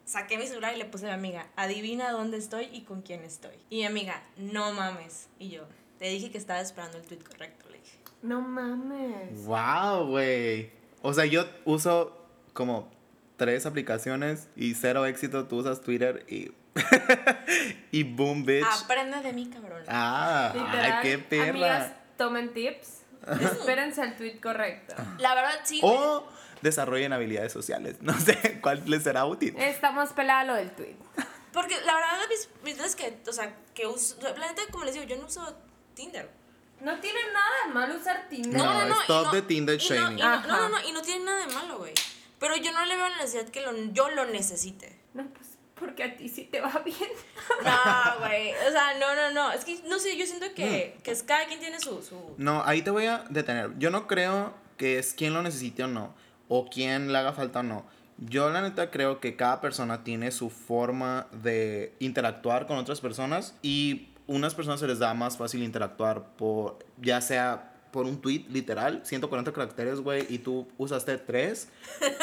[0.08, 3.22] saqué mi celular y le puse a mi amiga, adivina dónde estoy y con quién
[3.24, 3.54] estoy.
[3.68, 5.28] Y mi amiga, no mames.
[5.38, 5.64] Y yo,
[5.98, 7.98] te dije que estaba esperando el tweet correcto, le dije.
[8.22, 9.44] No mames.
[9.44, 10.70] Wow, güey.
[11.02, 12.16] O sea, yo uso
[12.54, 12.90] como
[13.36, 15.46] tres aplicaciones y cero éxito.
[15.46, 16.50] Tú usas Twitter y.
[17.90, 18.64] y boom, bitch.
[18.64, 19.82] Aprende de mí, cabrón.
[19.88, 21.48] Ah, Literal, ay, qué perra.
[21.50, 23.02] Amigas, tomen tips.
[23.40, 24.94] Espérense al tweet correcto.
[25.18, 25.80] La verdad, sí.
[25.82, 26.26] O
[26.62, 27.96] desarrollen habilidades sociales.
[28.02, 29.54] No sé cuál les será útil.
[29.58, 30.96] Estamos pelada lo del tweet.
[31.52, 34.94] Porque la verdad, mis, mis veces que, o sea, que uso, la neta, como les
[34.94, 35.56] digo, yo no uso
[35.94, 36.30] Tinder.
[36.80, 38.52] No tiene nada de malo usar Tinder.
[38.56, 39.00] No, No, no, no.
[39.02, 40.18] stop y no- the Tinder shaming.
[40.18, 41.92] no, no, no, no, y no tiene nada de malo, güey.
[42.38, 44.96] Pero yo no le veo la necesidad que lo, yo lo necesite.
[45.14, 45.47] No, pues
[45.78, 47.10] porque a ti sí te va bien.
[47.64, 48.52] No, güey.
[48.66, 49.52] O sea, no, no, no.
[49.52, 52.34] Es que, no sé, yo siento que, que es, cada quien tiene su, su...
[52.36, 53.78] No, ahí te voy a detener.
[53.78, 56.14] Yo no creo que es quien lo necesite o no,
[56.48, 57.84] o quien le haga falta o no.
[58.18, 63.54] Yo la neta creo que cada persona tiene su forma de interactuar con otras personas
[63.62, 68.44] y unas personas se les da más fácil interactuar por, ya sea por un tweet
[68.50, 71.68] literal, 140 caracteres, güey, y tú usaste 3.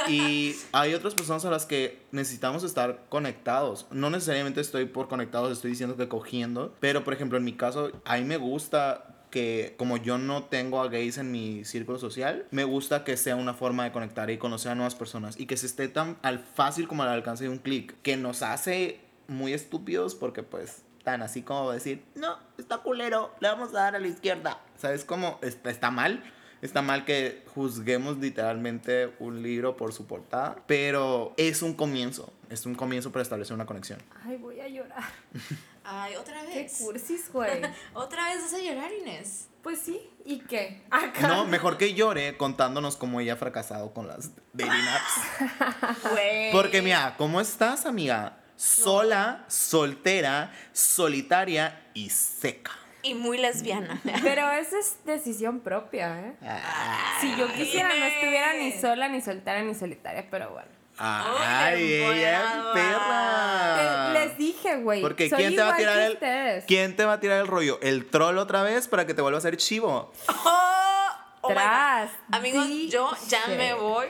[0.07, 3.87] Y hay otras personas a las que necesitamos estar conectados.
[3.91, 6.75] No necesariamente estoy por conectados, estoy diciendo que cogiendo.
[6.79, 10.81] Pero, por ejemplo, en mi caso, a mí me gusta que como yo no tengo
[10.81, 14.37] a gays en mi círculo social, me gusta que sea una forma de conectar y
[14.37, 17.49] conocer a nuevas personas y que se esté tan al fácil como al alcance de
[17.49, 22.77] un clic, que nos hace muy estúpidos porque pues tan así como decir, no, está
[22.77, 24.59] culero, le vamos a dar a la izquierda.
[24.77, 25.39] ¿Sabes cómo?
[25.41, 26.23] Está, está mal.
[26.61, 32.31] Está mal que juzguemos literalmente un libro por su portada, pero es un comienzo.
[32.49, 34.01] Es un comienzo para establecer una conexión.
[34.25, 35.03] Ay, voy a llorar.
[35.83, 36.77] Ay, otra Qué vez.
[36.79, 37.61] cursis, güey.
[37.93, 39.49] Otra vez vas a llorar, Inés.
[39.61, 40.83] Pues sí, ¿y qué?
[40.89, 41.27] Acá.
[41.27, 46.09] No, mejor que llore contándonos cómo ella ha fracasado con las dating apps.
[46.11, 46.51] Güey.
[46.51, 48.37] Porque mira, ¿cómo estás, amiga?
[48.55, 52.71] Sola, soltera, solitaria y seca.
[53.05, 54.01] Y muy lesbiana.
[54.23, 56.33] Pero esa es decisión propia, ¿eh?
[56.41, 57.17] Ah.
[57.21, 60.69] Si yo quisiera, no estuviera ni sola, ni soltera, ni solitaria, pero bueno.
[60.97, 63.77] Ay, ella perra.
[63.79, 65.01] Eh, les dije, güey.
[65.01, 66.63] Porque soy ¿quién te va a tirar el.
[66.65, 67.79] ¿Quién te va a tirar el rollo?
[67.81, 70.11] ¿El troll otra vez para que te vuelva a hacer chivo?
[70.29, 71.09] Oh,
[71.41, 71.61] oh my God.
[71.61, 74.07] Tras, Amigos, yo ya me voy.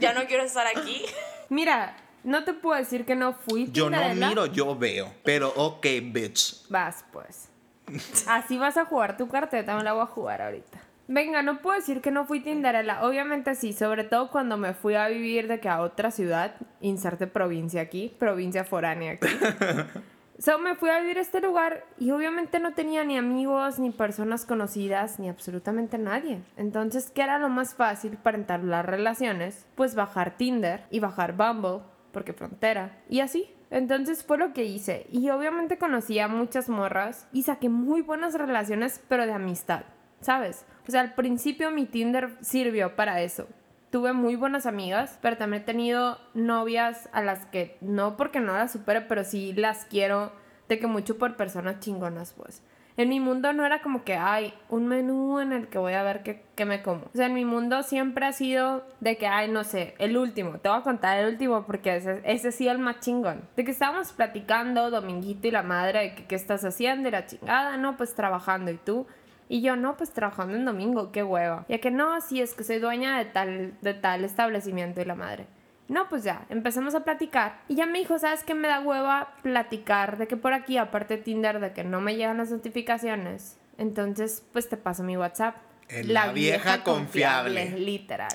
[0.00, 1.04] Ya no quiero estar aquí.
[1.48, 5.14] Mira, no te puedo decir que no fui Yo no miro, yo veo.
[5.22, 6.68] Pero ok, bitch.
[6.68, 7.48] Vas, pues.
[8.28, 10.80] Así vas a jugar tu carteta, me la voy a jugar ahorita.
[11.06, 13.04] Venga, no puedo decir que no fui Tinderella.
[13.04, 17.26] Obviamente sí, sobre todo cuando me fui a vivir de que a otra ciudad, inserte
[17.26, 19.28] provincia aquí, provincia foránea aquí.
[20.38, 23.90] So, me fui a vivir a este lugar y obviamente no tenía ni amigos, ni
[23.90, 26.42] personas conocidas, ni absolutamente nadie.
[26.56, 29.64] Entonces, ¿qué era lo más fácil para entablar relaciones?
[29.76, 33.48] Pues bajar Tinder y bajar Bumble, porque frontera, y así.
[33.74, 35.06] Entonces fue lo que hice.
[35.10, 39.82] Y obviamente conocí a muchas morras y saqué muy buenas relaciones, pero de amistad,
[40.20, 40.64] ¿sabes?
[40.86, 43.48] O sea, al principio mi Tinder sirvió para eso
[43.90, 48.52] tuve muy buenas amigas, pero también he tenido novias a las que no porque no
[48.52, 50.32] las supere, pero sí las quiero
[50.68, 52.60] de que mucho por personas chingonas, pues.
[52.96, 56.04] En mi mundo no era como que hay un menú en el que voy a
[56.04, 57.06] ver qué, qué me como.
[57.06, 60.58] O sea, en mi mundo siempre ha sido de que, ay, no sé, el último.
[60.58, 63.42] Te voy a contar el último porque ese, ese sido el más chingón.
[63.56, 67.26] De que estábamos platicando, Dominguito y la madre, de que qué estás haciendo y la
[67.26, 68.70] chingada, no, pues trabajando.
[68.70, 69.08] Y tú,
[69.48, 71.64] y yo, no, pues trabajando en domingo, qué hueva.
[71.68, 75.14] Ya que no, sí, es que soy dueña de tal, de tal establecimiento y la
[75.14, 75.46] madre.
[75.88, 77.60] No, pues ya, empezamos a platicar.
[77.68, 80.16] Y ya me dijo, ¿sabes qué me da hueva platicar?
[80.16, 83.58] De que por aquí, aparte de Tinder, de que no me llegan las notificaciones.
[83.76, 85.56] Entonces, pues te paso mi WhatsApp.
[85.88, 87.78] En la vieja confiable.
[87.78, 88.32] Literal.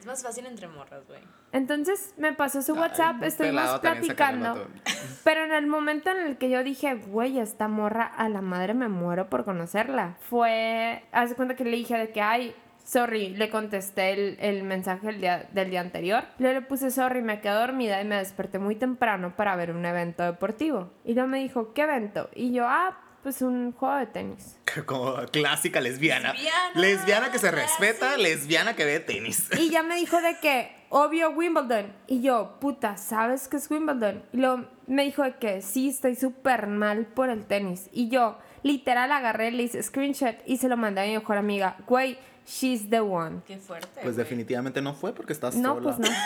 [0.00, 1.20] Es más fácil entre morras, güey.
[1.52, 4.68] Entonces me pasó su Ay, WhatsApp, muy estuvimos platicando.
[5.24, 8.74] Pero en el momento en el que yo dije, güey, esta morra a la madre
[8.74, 11.04] me muero por conocerla, fue.
[11.12, 12.54] Hace cuenta que le dije de que, ay,
[12.88, 16.24] sorry, le contesté el, el mensaje el día, del día anterior.
[16.38, 19.84] Luego le puse sorry, me quedé dormida y me desperté muy temprano para ver un
[19.84, 20.90] evento deportivo.
[21.04, 22.30] Y luego me dijo, ¿qué evento?
[22.34, 24.58] Y yo, ah, pues un juego de tenis.
[24.86, 26.32] Como clásica lesbiana.
[26.32, 27.66] Lesbiana, Lesbiana que se clásica.
[27.66, 29.50] respeta, lesbiana que ve tenis.
[29.58, 31.92] Y ya me dijo de que, obvio, Wimbledon.
[32.06, 34.24] Y yo, puta, ¿sabes qué es Wimbledon?
[34.32, 37.90] Y luego me dijo de que sí, estoy súper mal por el tenis.
[37.92, 41.76] Y yo, literal, agarré, le hice screenshot y se lo mandé a mi mejor amiga.
[41.86, 42.16] Güey,
[42.48, 43.42] she's the one.
[43.46, 44.00] Qué fuerte.
[44.02, 45.82] Pues definitivamente no fue porque estás No, sola.
[45.96, 46.08] pues no.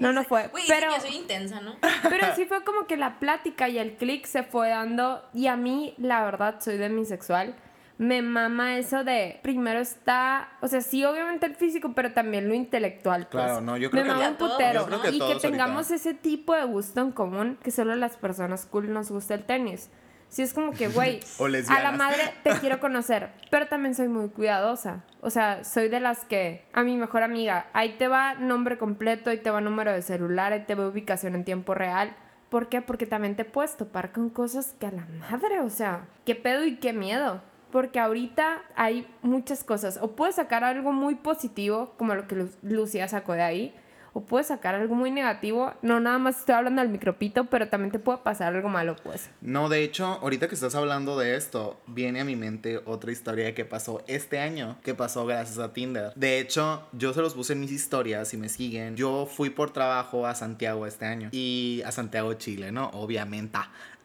[0.00, 0.44] No, no fue.
[0.54, 1.74] Dicen Pero, que yo soy intensa, ¿no?
[2.08, 5.24] pero sí fue como que la plática y el click se fue dando.
[5.34, 7.56] Y a mí, la verdad, soy demisexual.
[7.96, 12.54] Me mama eso de primero está, o sea, sí, obviamente el físico, pero también lo
[12.54, 13.26] intelectual.
[13.26, 13.42] Pues.
[13.42, 14.86] Claro, no, yo creo me que mama un todos, putero.
[14.86, 15.48] creo que y que todos ahorita.
[15.50, 19.42] tengamos ese tipo de gusto en común que solo las personas cool nos gusta el
[19.46, 19.90] tenis.
[20.28, 21.20] Sí, es como que, güey,
[21.70, 25.04] a la madre te quiero conocer, pero también soy muy cuidadosa.
[25.20, 29.30] O sea, soy de las que a mi mejor amiga, ahí te va nombre completo,
[29.30, 32.14] ahí te va número de celular, ahí te va ubicación en tiempo real.
[32.50, 32.80] ¿Por qué?
[32.82, 36.64] Porque también te puedes topar con cosas que a la madre, o sea, qué pedo
[36.64, 37.42] y qué miedo.
[37.70, 39.98] Porque ahorita hay muchas cosas.
[40.00, 43.74] O puedes sacar algo muy positivo, como lo que Lu- Lucía sacó de ahí,
[44.18, 45.72] o puedes sacar algo muy negativo.
[45.82, 49.30] No nada más estoy hablando del micropito, pero también te puede pasar algo malo, pues.
[49.40, 53.54] No, de hecho, ahorita que estás hablando de esto, viene a mi mente otra historia
[53.54, 56.12] que pasó este año, que pasó gracias a Tinder.
[56.16, 58.96] De hecho, yo se los puse en mis historias, si me siguen.
[58.96, 62.90] Yo fui por trabajo a Santiago este año y a Santiago, Chile, ¿no?
[62.94, 63.58] Obviamente.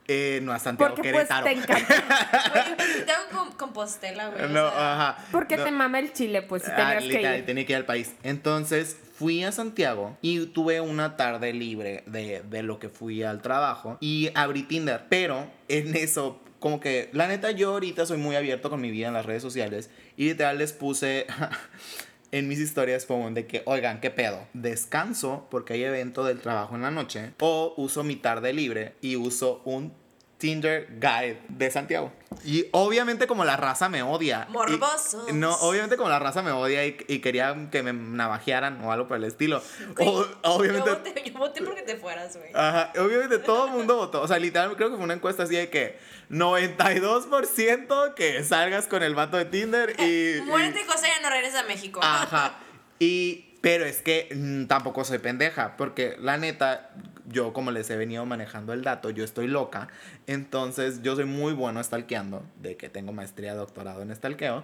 [0.08, 1.46] Eh, no a Santiago, Porque pues Querétaro.
[1.46, 1.96] te encanta.
[2.76, 4.44] Pues, tengo con Compostela, güey.
[4.44, 5.26] o no, sea, ajá.
[5.32, 5.64] Porque No.
[5.64, 7.46] te mama el chile, pues si Ah, tenías que literal, ir.
[7.46, 8.14] tenía que ir al país.
[8.24, 13.42] Entonces fui a Santiago y tuve una tarde libre de, de lo que fui al
[13.42, 15.06] trabajo y abrí Tinder.
[15.10, 19.08] Pero en eso, como que la neta, yo ahorita soy muy abierto con mi vida
[19.08, 21.28] en las redes sociales y literal les puse.
[22.34, 24.48] En mis historias como de que, oigan, ¿qué pedo?
[24.54, 29.18] Descanso porque hay evento del trabajo en la noche o uso mi tarde libre y
[29.18, 29.94] uso un
[30.44, 32.12] Tinder Guide de Santiago.
[32.44, 34.46] Y obviamente como la raza me odia.
[34.50, 35.32] Morbosos.
[35.32, 39.08] no, obviamente como la raza me odia y, y quería que me navajearan o algo
[39.08, 39.62] por el estilo.
[40.00, 40.90] O- obviamente...
[40.90, 42.50] Yo voté, yo voté porque te fueras, güey.
[42.54, 44.22] Ajá, obviamente todo el mundo votó.
[44.22, 45.98] O sea, literal, creo que fue una encuesta así de que
[46.30, 50.04] 92% que salgas con el vato de Tinder y...
[50.38, 52.02] y- Muérete, José, ya no regresa a México.
[52.04, 52.56] Ajá.
[53.00, 56.92] Y, pero es que mm, tampoco soy pendeja, porque la neta,
[57.30, 59.88] yo como les he venido manejando el dato, yo estoy loca.
[60.28, 64.64] Entonces, yo soy muy bueno stalkeando, de que tengo maestría, doctorado en stalkeo.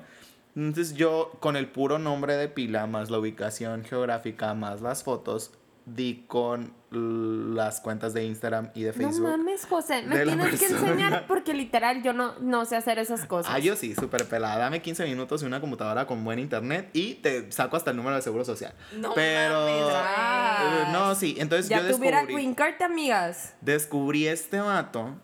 [0.55, 5.51] Entonces, yo con el puro nombre de pila, más la ubicación geográfica, más las fotos,
[5.95, 9.29] di con las cuentas de Instagram y de No Facebook.
[9.29, 13.53] mames, José, me tienes que enseñar porque literal yo no, no sé hacer esas cosas.
[13.53, 14.57] Ah, yo sí, súper pelada.
[14.57, 18.15] Dame 15 minutos y una computadora con buen internet y te saco hasta el número
[18.15, 18.73] de seguro social.
[18.97, 19.59] No Pero.
[19.65, 20.87] mames.
[20.87, 21.35] Eh, no, sí.
[21.37, 23.53] Entonces ya yo tuviera descubrí, Green Card, amigas.
[23.61, 25.15] descubrí este vato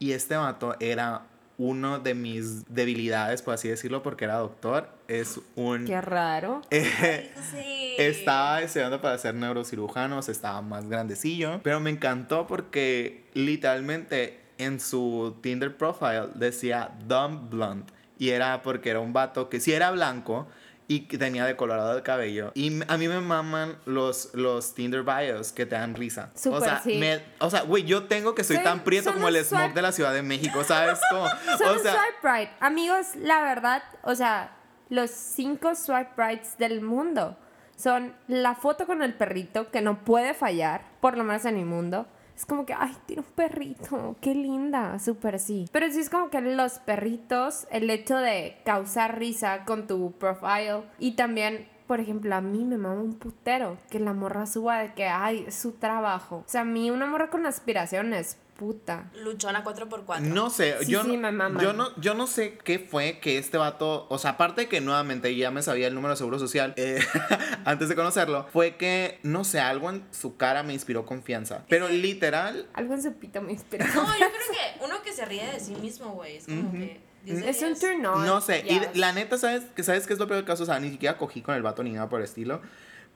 [0.00, 1.22] y este vato era
[1.56, 4.88] uno de mis debilidades, por así decirlo, porque era doctor.
[5.08, 5.84] Es un.
[5.84, 6.62] Qué raro.
[6.70, 7.94] eh, Sí.
[7.98, 11.60] Estaba estudiando para ser neurocirujano, o sea, estaba más grandecillo.
[11.62, 17.92] Pero me encantó porque literalmente en su Tinder profile decía Dumb Blonde.
[18.18, 20.46] Y era porque era un vato que sí era blanco
[20.86, 22.52] y tenía decolorado el cabello.
[22.54, 26.30] Y a mí me maman los, los Tinder bios que te dan risa.
[26.34, 26.98] o Súper, sea, sí.
[26.98, 29.72] me- o sea, güey, yo tengo que soy tan prieto como el los smog swipe-
[29.74, 31.00] de la Ciudad de México, ¿sabes?
[31.10, 31.26] Como,
[31.58, 32.48] Son o un sea, swipe right.
[32.60, 34.56] Amigos, la verdad, o sea,
[34.90, 37.36] los cinco swipe rights del mundo
[37.76, 41.64] son la foto con el perrito que no puede fallar, por lo menos en mi
[41.64, 42.06] mundo.
[42.36, 45.68] Es como que, ay, tiene un perrito, qué linda, súper sí.
[45.72, 50.82] Pero sí es como que los perritos, el hecho de causar risa con tu profile
[50.98, 54.94] y también, por ejemplo, a mí me mama un putero que la morra suba de
[54.94, 56.38] que, ay, su trabajo.
[56.38, 59.10] O sea, a mí una morra con aspiraciones, puta.
[59.22, 60.20] Luchona 4x4.
[60.20, 63.58] No sé, Sí, yo, sí, no, yo no yo no sé qué fue que este
[63.58, 66.74] vato, o sea, aparte de que nuevamente ya me sabía el número de seguro social
[66.76, 67.00] eh,
[67.64, 71.88] antes de conocerlo, fue que no sé, algo en su cara me inspiró confianza, pero
[71.88, 73.84] literal Algo en su pito me inspiró.
[73.86, 76.36] No, yo creo que uno que se ríe de sí mismo, güey.
[76.36, 77.00] Es como que.
[77.26, 78.26] Es un turn on.
[78.26, 80.66] no sé, y la neta sabes que sabes qué es lo peor del caso, o
[80.66, 82.60] sea, ni siquiera cogí con el vato ni nada por el estilo.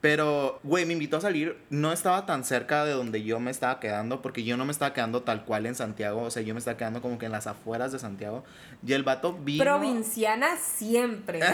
[0.00, 1.56] Pero, güey, me invitó a salir.
[1.70, 4.94] No estaba tan cerca de donde yo me estaba quedando, porque yo no me estaba
[4.94, 6.22] quedando tal cual en Santiago.
[6.22, 8.44] O sea, yo me estaba quedando como que en las afueras de Santiago.
[8.87, 9.64] Y el vato vino.
[9.64, 11.40] Provinciana siempre.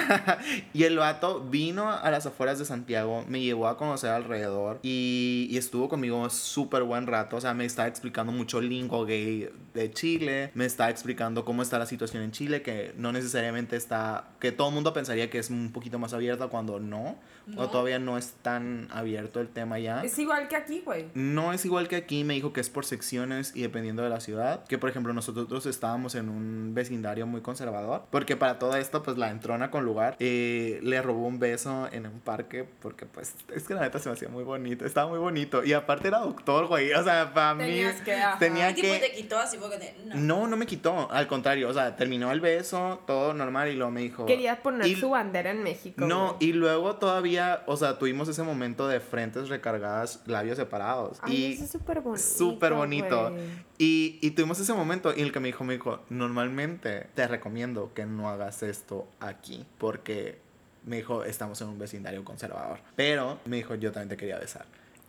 [0.75, 5.47] Y el vato vino a las afueras de Santiago, me llevó a conocer alrededor y,
[5.51, 7.37] y estuvo conmigo súper buen rato.
[7.37, 11.79] O sea, me estaba explicando mucho lingo gay de Chile, me estaba explicando cómo está
[11.79, 15.51] la situación en Chile, que no necesariamente está, que todo el mundo pensaría que es
[15.51, 17.17] un poquito más abierta cuando no,
[17.57, 17.71] o No.
[17.71, 20.03] todavía no es tan abierto el tema ya.
[20.05, 21.07] Es igual que aquí, güey.
[21.15, 24.21] No es igual que aquí, me dijo que es por secciones y dependiendo de la
[24.21, 24.65] ciudad.
[24.65, 28.03] Que por ejemplo nosotros estábamos en un vecindario muy conservador.
[28.11, 32.07] Porque para todo esto, pues la entrona con lugar eh, le robó un beso en
[32.07, 32.65] un parque.
[32.81, 34.85] Porque pues es que la neta se me hacía muy bonito.
[34.85, 35.65] Estaba muy bonito.
[35.65, 36.93] Y aparte era doctor, güey.
[36.93, 38.39] O sea, para mí Tenías que, ajá.
[38.39, 39.01] tenía ¿Qué tipo que...
[39.01, 39.95] te quitó así fue que te...
[40.07, 40.35] No.
[40.35, 41.11] No, no me quitó.
[41.11, 44.27] Al contrario, o sea, terminó el beso, todo normal y luego me dijo...
[44.27, 46.05] Quería poner y- su bandera en México.
[46.07, 46.49] No, güey.
[46.51, 51.19] y luego todavía, o sea, tuvimos ese momento de frentes recargadas, labios separados.
[51.23, 52.23] Ay, y eso es súper bonito.
[52.23, 53.33] súper bonito.
[53.79, 57.93] Y, y tuvimos ese momento y el que me dijo, me dijo, normalmente te recomiendo
[57.95, 60.39] que no hagas esto aquí porque
[60.85, 62.79] me dijo, estamos en un vecindario conservador.
[62.97, 64.67] Pero me dijo, yo también te quería besar.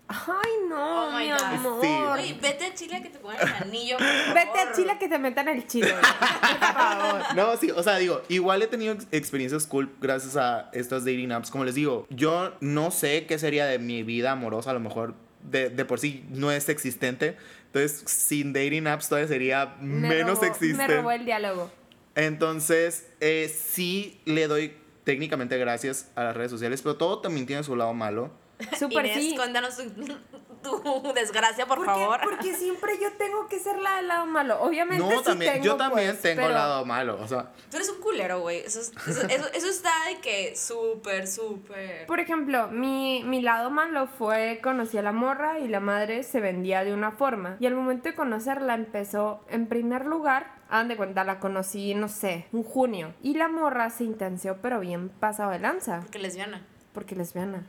[0.08, 1.42] Ay, no, Oh my mi God.
[1.42, 1.82] amor.
[1.82, 1.88] Sí.
[1.88, 4.34] Oye, vete a Chile a que te pongan el anillo, por favor.
[4.36, 5.94] Vete a Chile que te metan el chile.
[5.94, 7.36] Por favor.
[7.36, 11.32] No, sí, o sea, digo, igual he tenido ex- experiencias cool gracias a estas dating
[11.32, 11.50] apps.
[11.50, 15.16] Como les digo, yo no sé qué sería de mi vida amorosa, a lo mejor
[15.42, 17.36] de, de por sí no es existente.
[17.68, 20.96] Entonces, sin dating apps todavía sería Me menos robó- Me existente.
[20.98, 21.72] robó el diálogo.
[22.14, 27.64] Entonces, eh, sí le doy técnicamente gracias a las redes sociales, pero todo también tiene
[27.64, 28.32] su lado malo.
[28.80, 29.36] Súper Inés, sí.
[29.36, 29.90] cuéntanos tu,
[30.62, 32.20] tu desgracia, por Porque- favor.
[32.24, 34.62] Porque siempre yo tengo que ser la del lado malo.
[34.62, 37.18] Obviamente No, sí también, tengo, yo también pues, tengo pero- el lado malo.
[37.22, 38.60] O sea, Tú eres un culero, güey.
[38.60, 42.06] Eso, es- eso, eso, eso está de que súper, súper...
[42.08, 46.40] Por ejemplo, mi, mi lado malo fue conocí a la morra y la madre se
[46.40, 47.58] vendía de una forma.
[47.60, 52.08] Y al momento de conocerla empezó, en primer lugar, hagan de cuenta, la conocí, no
[52.08, 53.14] sé, en junio.
[53.22, 56.00] Y la morra se intenció, pero bien pasado de lanza.
[56.02, 56.62] Porque lesbiana.
[56.94, 57.64] Porque lesbiana.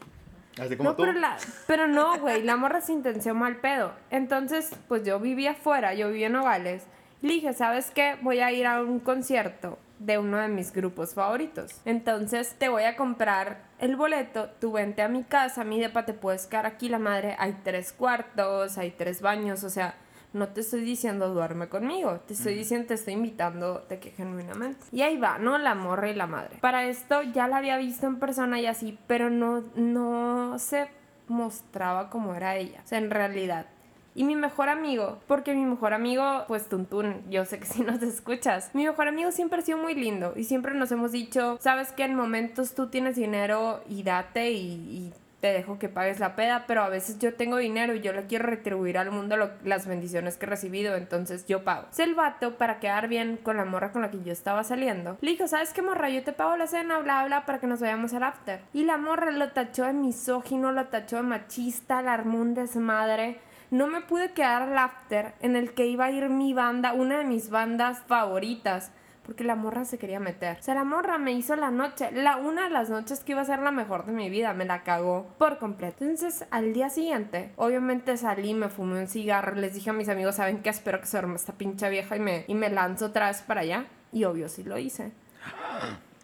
[0.60, 1.02] Así como No, tú.
[1.02, 3.92] pero, la, pero no, güey, la morra se intenció mal pedo.
[4.10, 6.84] Entonces, pues yo vivía afuera, yo vivía en Nogales.
[7.22, 8.16] Le dije, ¿sabes qué?
[8.22, 11.72] Voy a ir a un concierto de uno de mis grupos favoritos.
[11.86, 16.12] Entonces, te voy a comprar el boleto, tú vente a mi casa, mi depa te
[16.12, 19.94] puedes quedar aquí, la madre, hay tres cuartos, hay tres baños, o sea,
[20.36, 24.84] no te estoy diciendo duerme conmigo, te estoy diciendo, te estoy invitando de que genuinamente.
[24.92, 25.58] Y ahí va, ¿no?
[25.58, 26.58] La morra y la madre.
[26.60, 30.88] Para esto ya la había visto en persona y así, pero no, no se
[31.28, 33.66] mostraba como era ella, o sea, en realidad.
[34.14, 38.02] Y mi mejor amigo, porque mi mejor amigo, pues Tuntún, yo sé que si nos
[38.02, 41.92] escuchas, mi mejor amigo siempre ha sido muy lindo y siempre nos hemos dicho, sabes
[41.92, 46.34] que en momentos tú tienes dinero y date y, y te dejo que pagues la
[46.34, 49.86] peda, pero a veces yo tengo dinero y yo le quiero retribuir al mundo las
[49.86, 51.86] bendiciones que he recibido, entonces yo pago.
[51.90, 55.18] Es el vato para quedar bien con la morra con la que yo estaba saliendo.
[55.20, 56.08] Le dijo, ¿sabes qué morra?
[56.08, 58.60] Yo te pago la cena, bla, bla, para que nos vayamos al after.
[58.72, 63.38] Y la morra lo tachó de misógino, lo tachó de machista, la armó un desmadre.
[63.70, 67.18] No me pude quedar al after en el que iba a ir mi banda, una
[67.18, 68.92] de mis bandas favoritas.
[69.26, 70.56] Porque la morra se quería meter.
[70.60, 73.40] O sea, la morra me hizo la noche, la una de las noches que iba
[73.40, 76.04] a ser la mejor de mi vida, me la cagó por completo.
[76.04, 80.36] Entonces, al día siguiente, obviamente salí, me fumé un cigarro, les dije a mis amigos,
[80.36, 80.70] ¿saben qué?
[80.70, 83.62] Espero que se duerma esta pinche vieja y me, y me lanzo otra vez para
[83.62, 83.86] allá.
[84.12, 85.12] Y obvio, sí lo hice.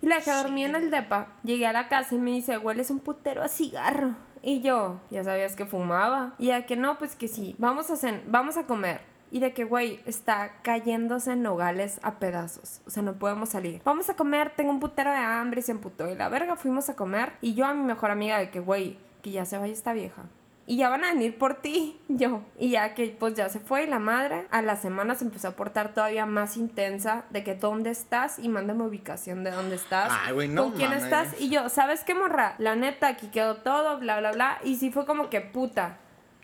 [0.01, 1.29] Y la dejé dormir en el depa.
[1.43, 4.15] Llegué a la casa y me dice, hueles un putero a cigarro.
[4.43, 6.35] Y yo, ya sabías que fumaba.
[6.39, 9.12] Y a que no, pues que sí, vamos a, vamos a comer.
[9.33, 12.83] Y de que, güey, está cayéndose en nogales a pedazos.
[12.87, 13.81] O sea, no podemos salir.
[13.83, 16.09] Vamos a comer, tengo un putero de hambre y se emputó.
[16.11, 17.33] Y la verga, fuimos a comer.
[17.41, 20.25] Y yo a mi mejor amiga de que, güey, que ya se vaya esta vieja.
[20.67, 22.43] Y ya van a venir por ti, yo.
[22.59, 25.49] Y ya que pues ya se fue y la madre a la semana se empezó
[25.49, 30.13] a portar todavía más intensa de que dónde estás y mándame ubicación de dónde estás.
[30.27, 31.05] Ay, güey, no ¿Con quién mames.
[31.05, 31.41] estás?
[31.41, 32.55] Y yo, ¿sabes qué morra?
[32.59, 34.59] La neta, aquí quedó todo, bla, bla, bla.
[34.63, 35.97] Y sí fue como que puta.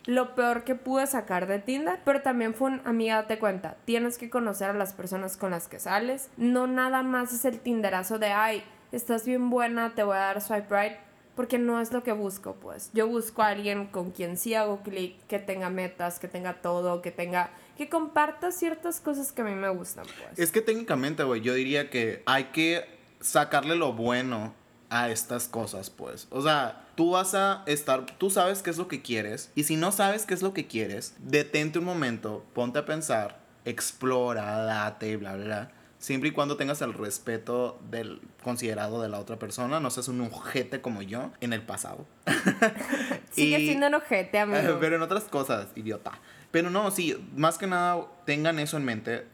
[0.09, 4.17] Lo peor que pude sacar de Tinder, pero también fue un amiga, date cuenta, tienes
[4.17, 6.31] que conocer a las personas con las que sales.
[6.35, 10.41] No nada más es el Tinderazo de, ay, estás bien buena, te voy a dar
[10.41, 10.97] swipe right,
[11.35, 12.89] porque no es lo que busco, pues.
[12.91, 17.03] Yo busco a alguien con quien sí hago clic, que tenga metas, que tenga todo,
[17.03, 20.39] que tenga, que comparta ciertas cosas que a mí me gustan, pues.
[20.39, 22.83] Es que técnicamente, güey, yo diría que hay que
[23.19, 24.55] sacarle lo bueno
[24.89, 26.27] a estas cosas, pues.
[26.31, 29.51] O sea, tú vas a estar, tú sabes qué es lo que quieres.
[29.55, 33.39] Y si no sabes qué es lo que quieres, detente un momento, ponte a pensar,
[33.65, 35.71] explora, date, bla, bla, bla.
[35.99, 40.21] Siempre y cuando tengas el respeto del considerado de la otra persona, no seas un
[40.21, 42.05] ojete como yo en el pasado.
[43.31, 44.77] Sigue Y- siendo un ojete, amigo.
[44.79, 46.11] Pero en otras cosas, idiota.
[46.51, 49.27] Pero no, sí, más que nada tengan eso en mente.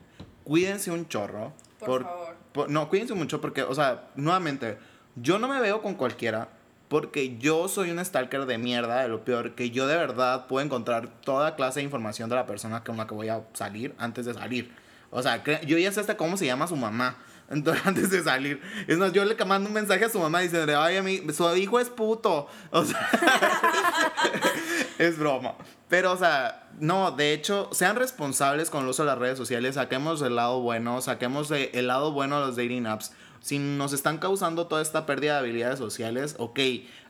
[0.43, 1.53] Cuídense un chorro.
[1.80, 2.36] Por favor.
[2.51, 4.78] por- no, cuídense mucho porque, o sea, nuevamente,
[5.16, 6.49] yo no me veo con cualquiera
[6.88, 10.63] porque yo soy un stalker de mierda, de lo peor, que yo de verdad puedo
[10.66, 14.26] encontrar toda clase de información de la persona con la que voy a salir antes
[14.26, 14.72] de salir.
[15.09, 17.18] O sea, yo ya sé hasta cómo se llama su mamá.
[17.49, 18.59] Entonces, antes de salir.
[18.88, 21.55] Es más, yo le mando un mensaje a su mamá diciendo, ay, a mí, su
[21.55, 22.47] hijo es puto.
[22.72, 23.07] O sea,
[24.97, 25.55] es broma.
[25.88, 29.76] Pero, o sea, no, de hecho, sean responsables con el uso de las redes sociales,
[29.76, 33.13] saquemos el lado bueno, saquemos de- el lado bueno de los dating apps.
[33.46, 36.60] Si nos están causando toda esta pérdida de habilidades sociales, ok,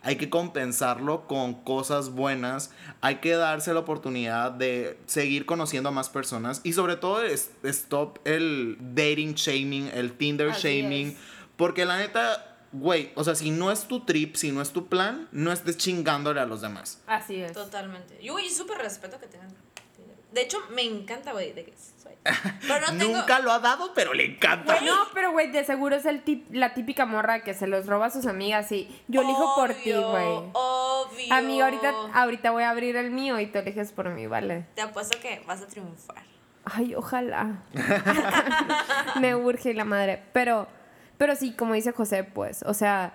[0.02, 5.92] hay que compensarlo con cosas buenas, hay que darse la oportunidad de seguir conociendo a
[5.94, 11.18] más personas y sobre todo es- stop el dating shaming, el Tinder Así shaming, es.
[11.56, 14.88] porque la neta, güey, o sea, si no es tu trip, si no es tu
[14.88, 17.00] plan, no estés chingándole a los demás.
[17.08, 17.54] Así es.
[17.54, 18.20] Totalmente.
[18.22, 19.54] Yo, güey, súper respeto que tengan.
[20.36, 21.74] De hecho, me encanta, güey, de que
[22.04, 22.12] soy.
[22.68, 23.18] Pero no tengo.
[23.18, 24.80] Nunca lo ha dado, pero le encanta.
[24.82, 28.08] No, pero güey, de seguro es el tip- la típica morra que se los roba
[28.08, 30.26] a sus amigas y yo elijo por ti, Obvio, güey.
[30.54, 31.34] Obvio.
[31.34, 34.66] Amiga, ahorita, ahorita voy a abrir el mío y tú eliges por mí, ¿vale?
[34.76, 36.22] Te apuesto que vas a triunfar.
[36.66, 37.64] Ay, ojalá.
[39.20, 40.22] Me urge la madre.
[40.34, 40.68] Pero,
[41.18, 43.14] pero sí, como dice José, pues, o sea,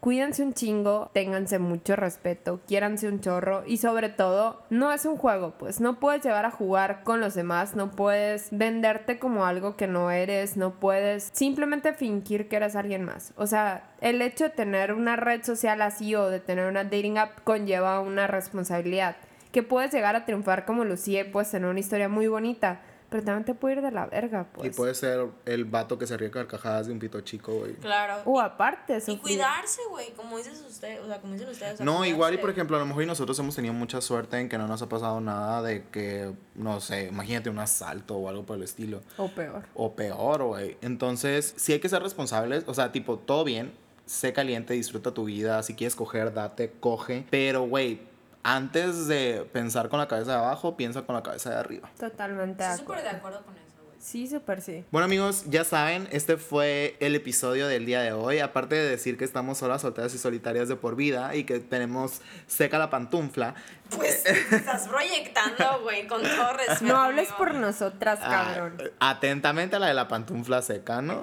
[0.00, 5.16] cuídense un chingo, ténganse mucho respeto, quiéranse un chorro y sobre todo, no es un
[5.16, 9.76] juego, pues, no puedes llevar a jugar con los demás, no puedes venderte como algo
[9.76, 13.32] que no eres, no puedes simplemente fingir que eres alguien más.
[13.36, 17.18] O sea, el hecho de tener una red social así o de tener una dating
[17.18, 19.16] app conlleva una responsabilidad
[19.52, 22.80] que puedes llegar a triunfar como Lucía y puedes tener una historia muy bonita,
[23.10, 24.72] pero también te puede ir de la verga, pues.
[24.72, 27.74] Y puede ser el vato que se ríe carcajadas de un pito chico, güey.
[27.74, 28.22] Claro.
[28.24, 29.20] O aparte, y sufrir.
[29.20, 31.74] cuidarse, güey, como dices usted, o sea, como dicen ustedes.
[31.74, 34.00] o sea, No, igual y por ejemplo, a lo mejor y nosotros hemos tenido mucha
[34.00, 38.16] suerte en que no nos ha pasado nada de que, no sé, imagínate un asalto
[38.16, 39.02] o algo por el estilo.
[39.16, 39.64] O peor.
[39.74, 40.76] O peor, güey.
[40.80, 42.64] Entonces, sí hay que ser responsables.
[42.66, 43.72] O sea, tipo, todo bien.
[44.06, 45.62] Sé caliente, disfruta tu vida.
[45.62, 47.26] Si quieres coger, date, coge.
[47.30, 48.00] Pero, güey,
[48.42, 51.90] antes de pensar con la cabeza de abajo, piensa con la cabeza de arriba.
[51.98, 53.42] Totalmente Estoy súper de acuerdo.
[53.44, 53.96] con eso, güey.
[54.00, 54.84] Sí, súper sí.
[54.90, 58.38] Bueno amigos, ya saben, este fue el episodio del día de hoy.
[58.38, 62.22] Aparte de decir que estamos solas, solteras y solitarias de por vida y que tenemos
[62.46, 63.54] seca la pantufla.
[63.94, 66.84] Pues estás proyectando, güey, con todo respeto.
[66.84, 67.36] No hables amigo.
[67.36, 68.82] por nosotras, ah, cabrón.
[69.00, 71.20] atentamente a la de la pantufla seca, ¿no?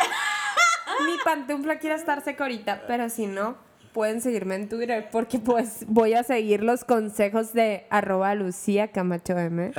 [1.05, 3.57] Mi pantufla quiere estar seca ahorita, pero si no,
[3.97, 9.35] pueden seguirme en Twitter porque pues voy a seguir los consejos de arroba Lucía Camacho
[9.35, 9.71] M.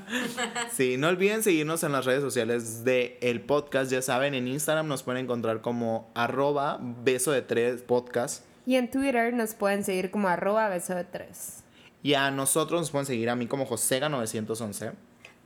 [0.72, 3.92] Sí, no olviden seguirnos en las redes sociales de el podcast.
[3.92, 8.46] Ya saben, en Instagram nos pueden encontrar como arroba beso de tres podcast.
[8.64, 11.62] Y en Twitter nos pueden seguir como arroba beso de tres.
[12.02, 14.94] Y a nosotros nos pueden seguir a mí como Josega911.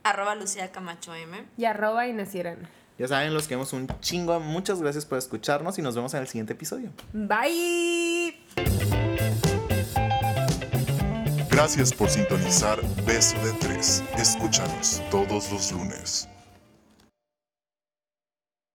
[0.03, 1.43] Arroba Lucía Camacho M.
[1.57, 2.84] Y arroba Inés Irene.
[2.97, 4.39] Ya saben, los queremos un chingo.
[4.39, 6.91] Muchas gracias por escucharnos y nos vemos en el siguiente episodio.
[7.13, 8.35] Bye.
[11.49, 14.03] Gracias por sintonizar Beso de Tres.
[14.17, 16.29] Escúchanos todos los lunes.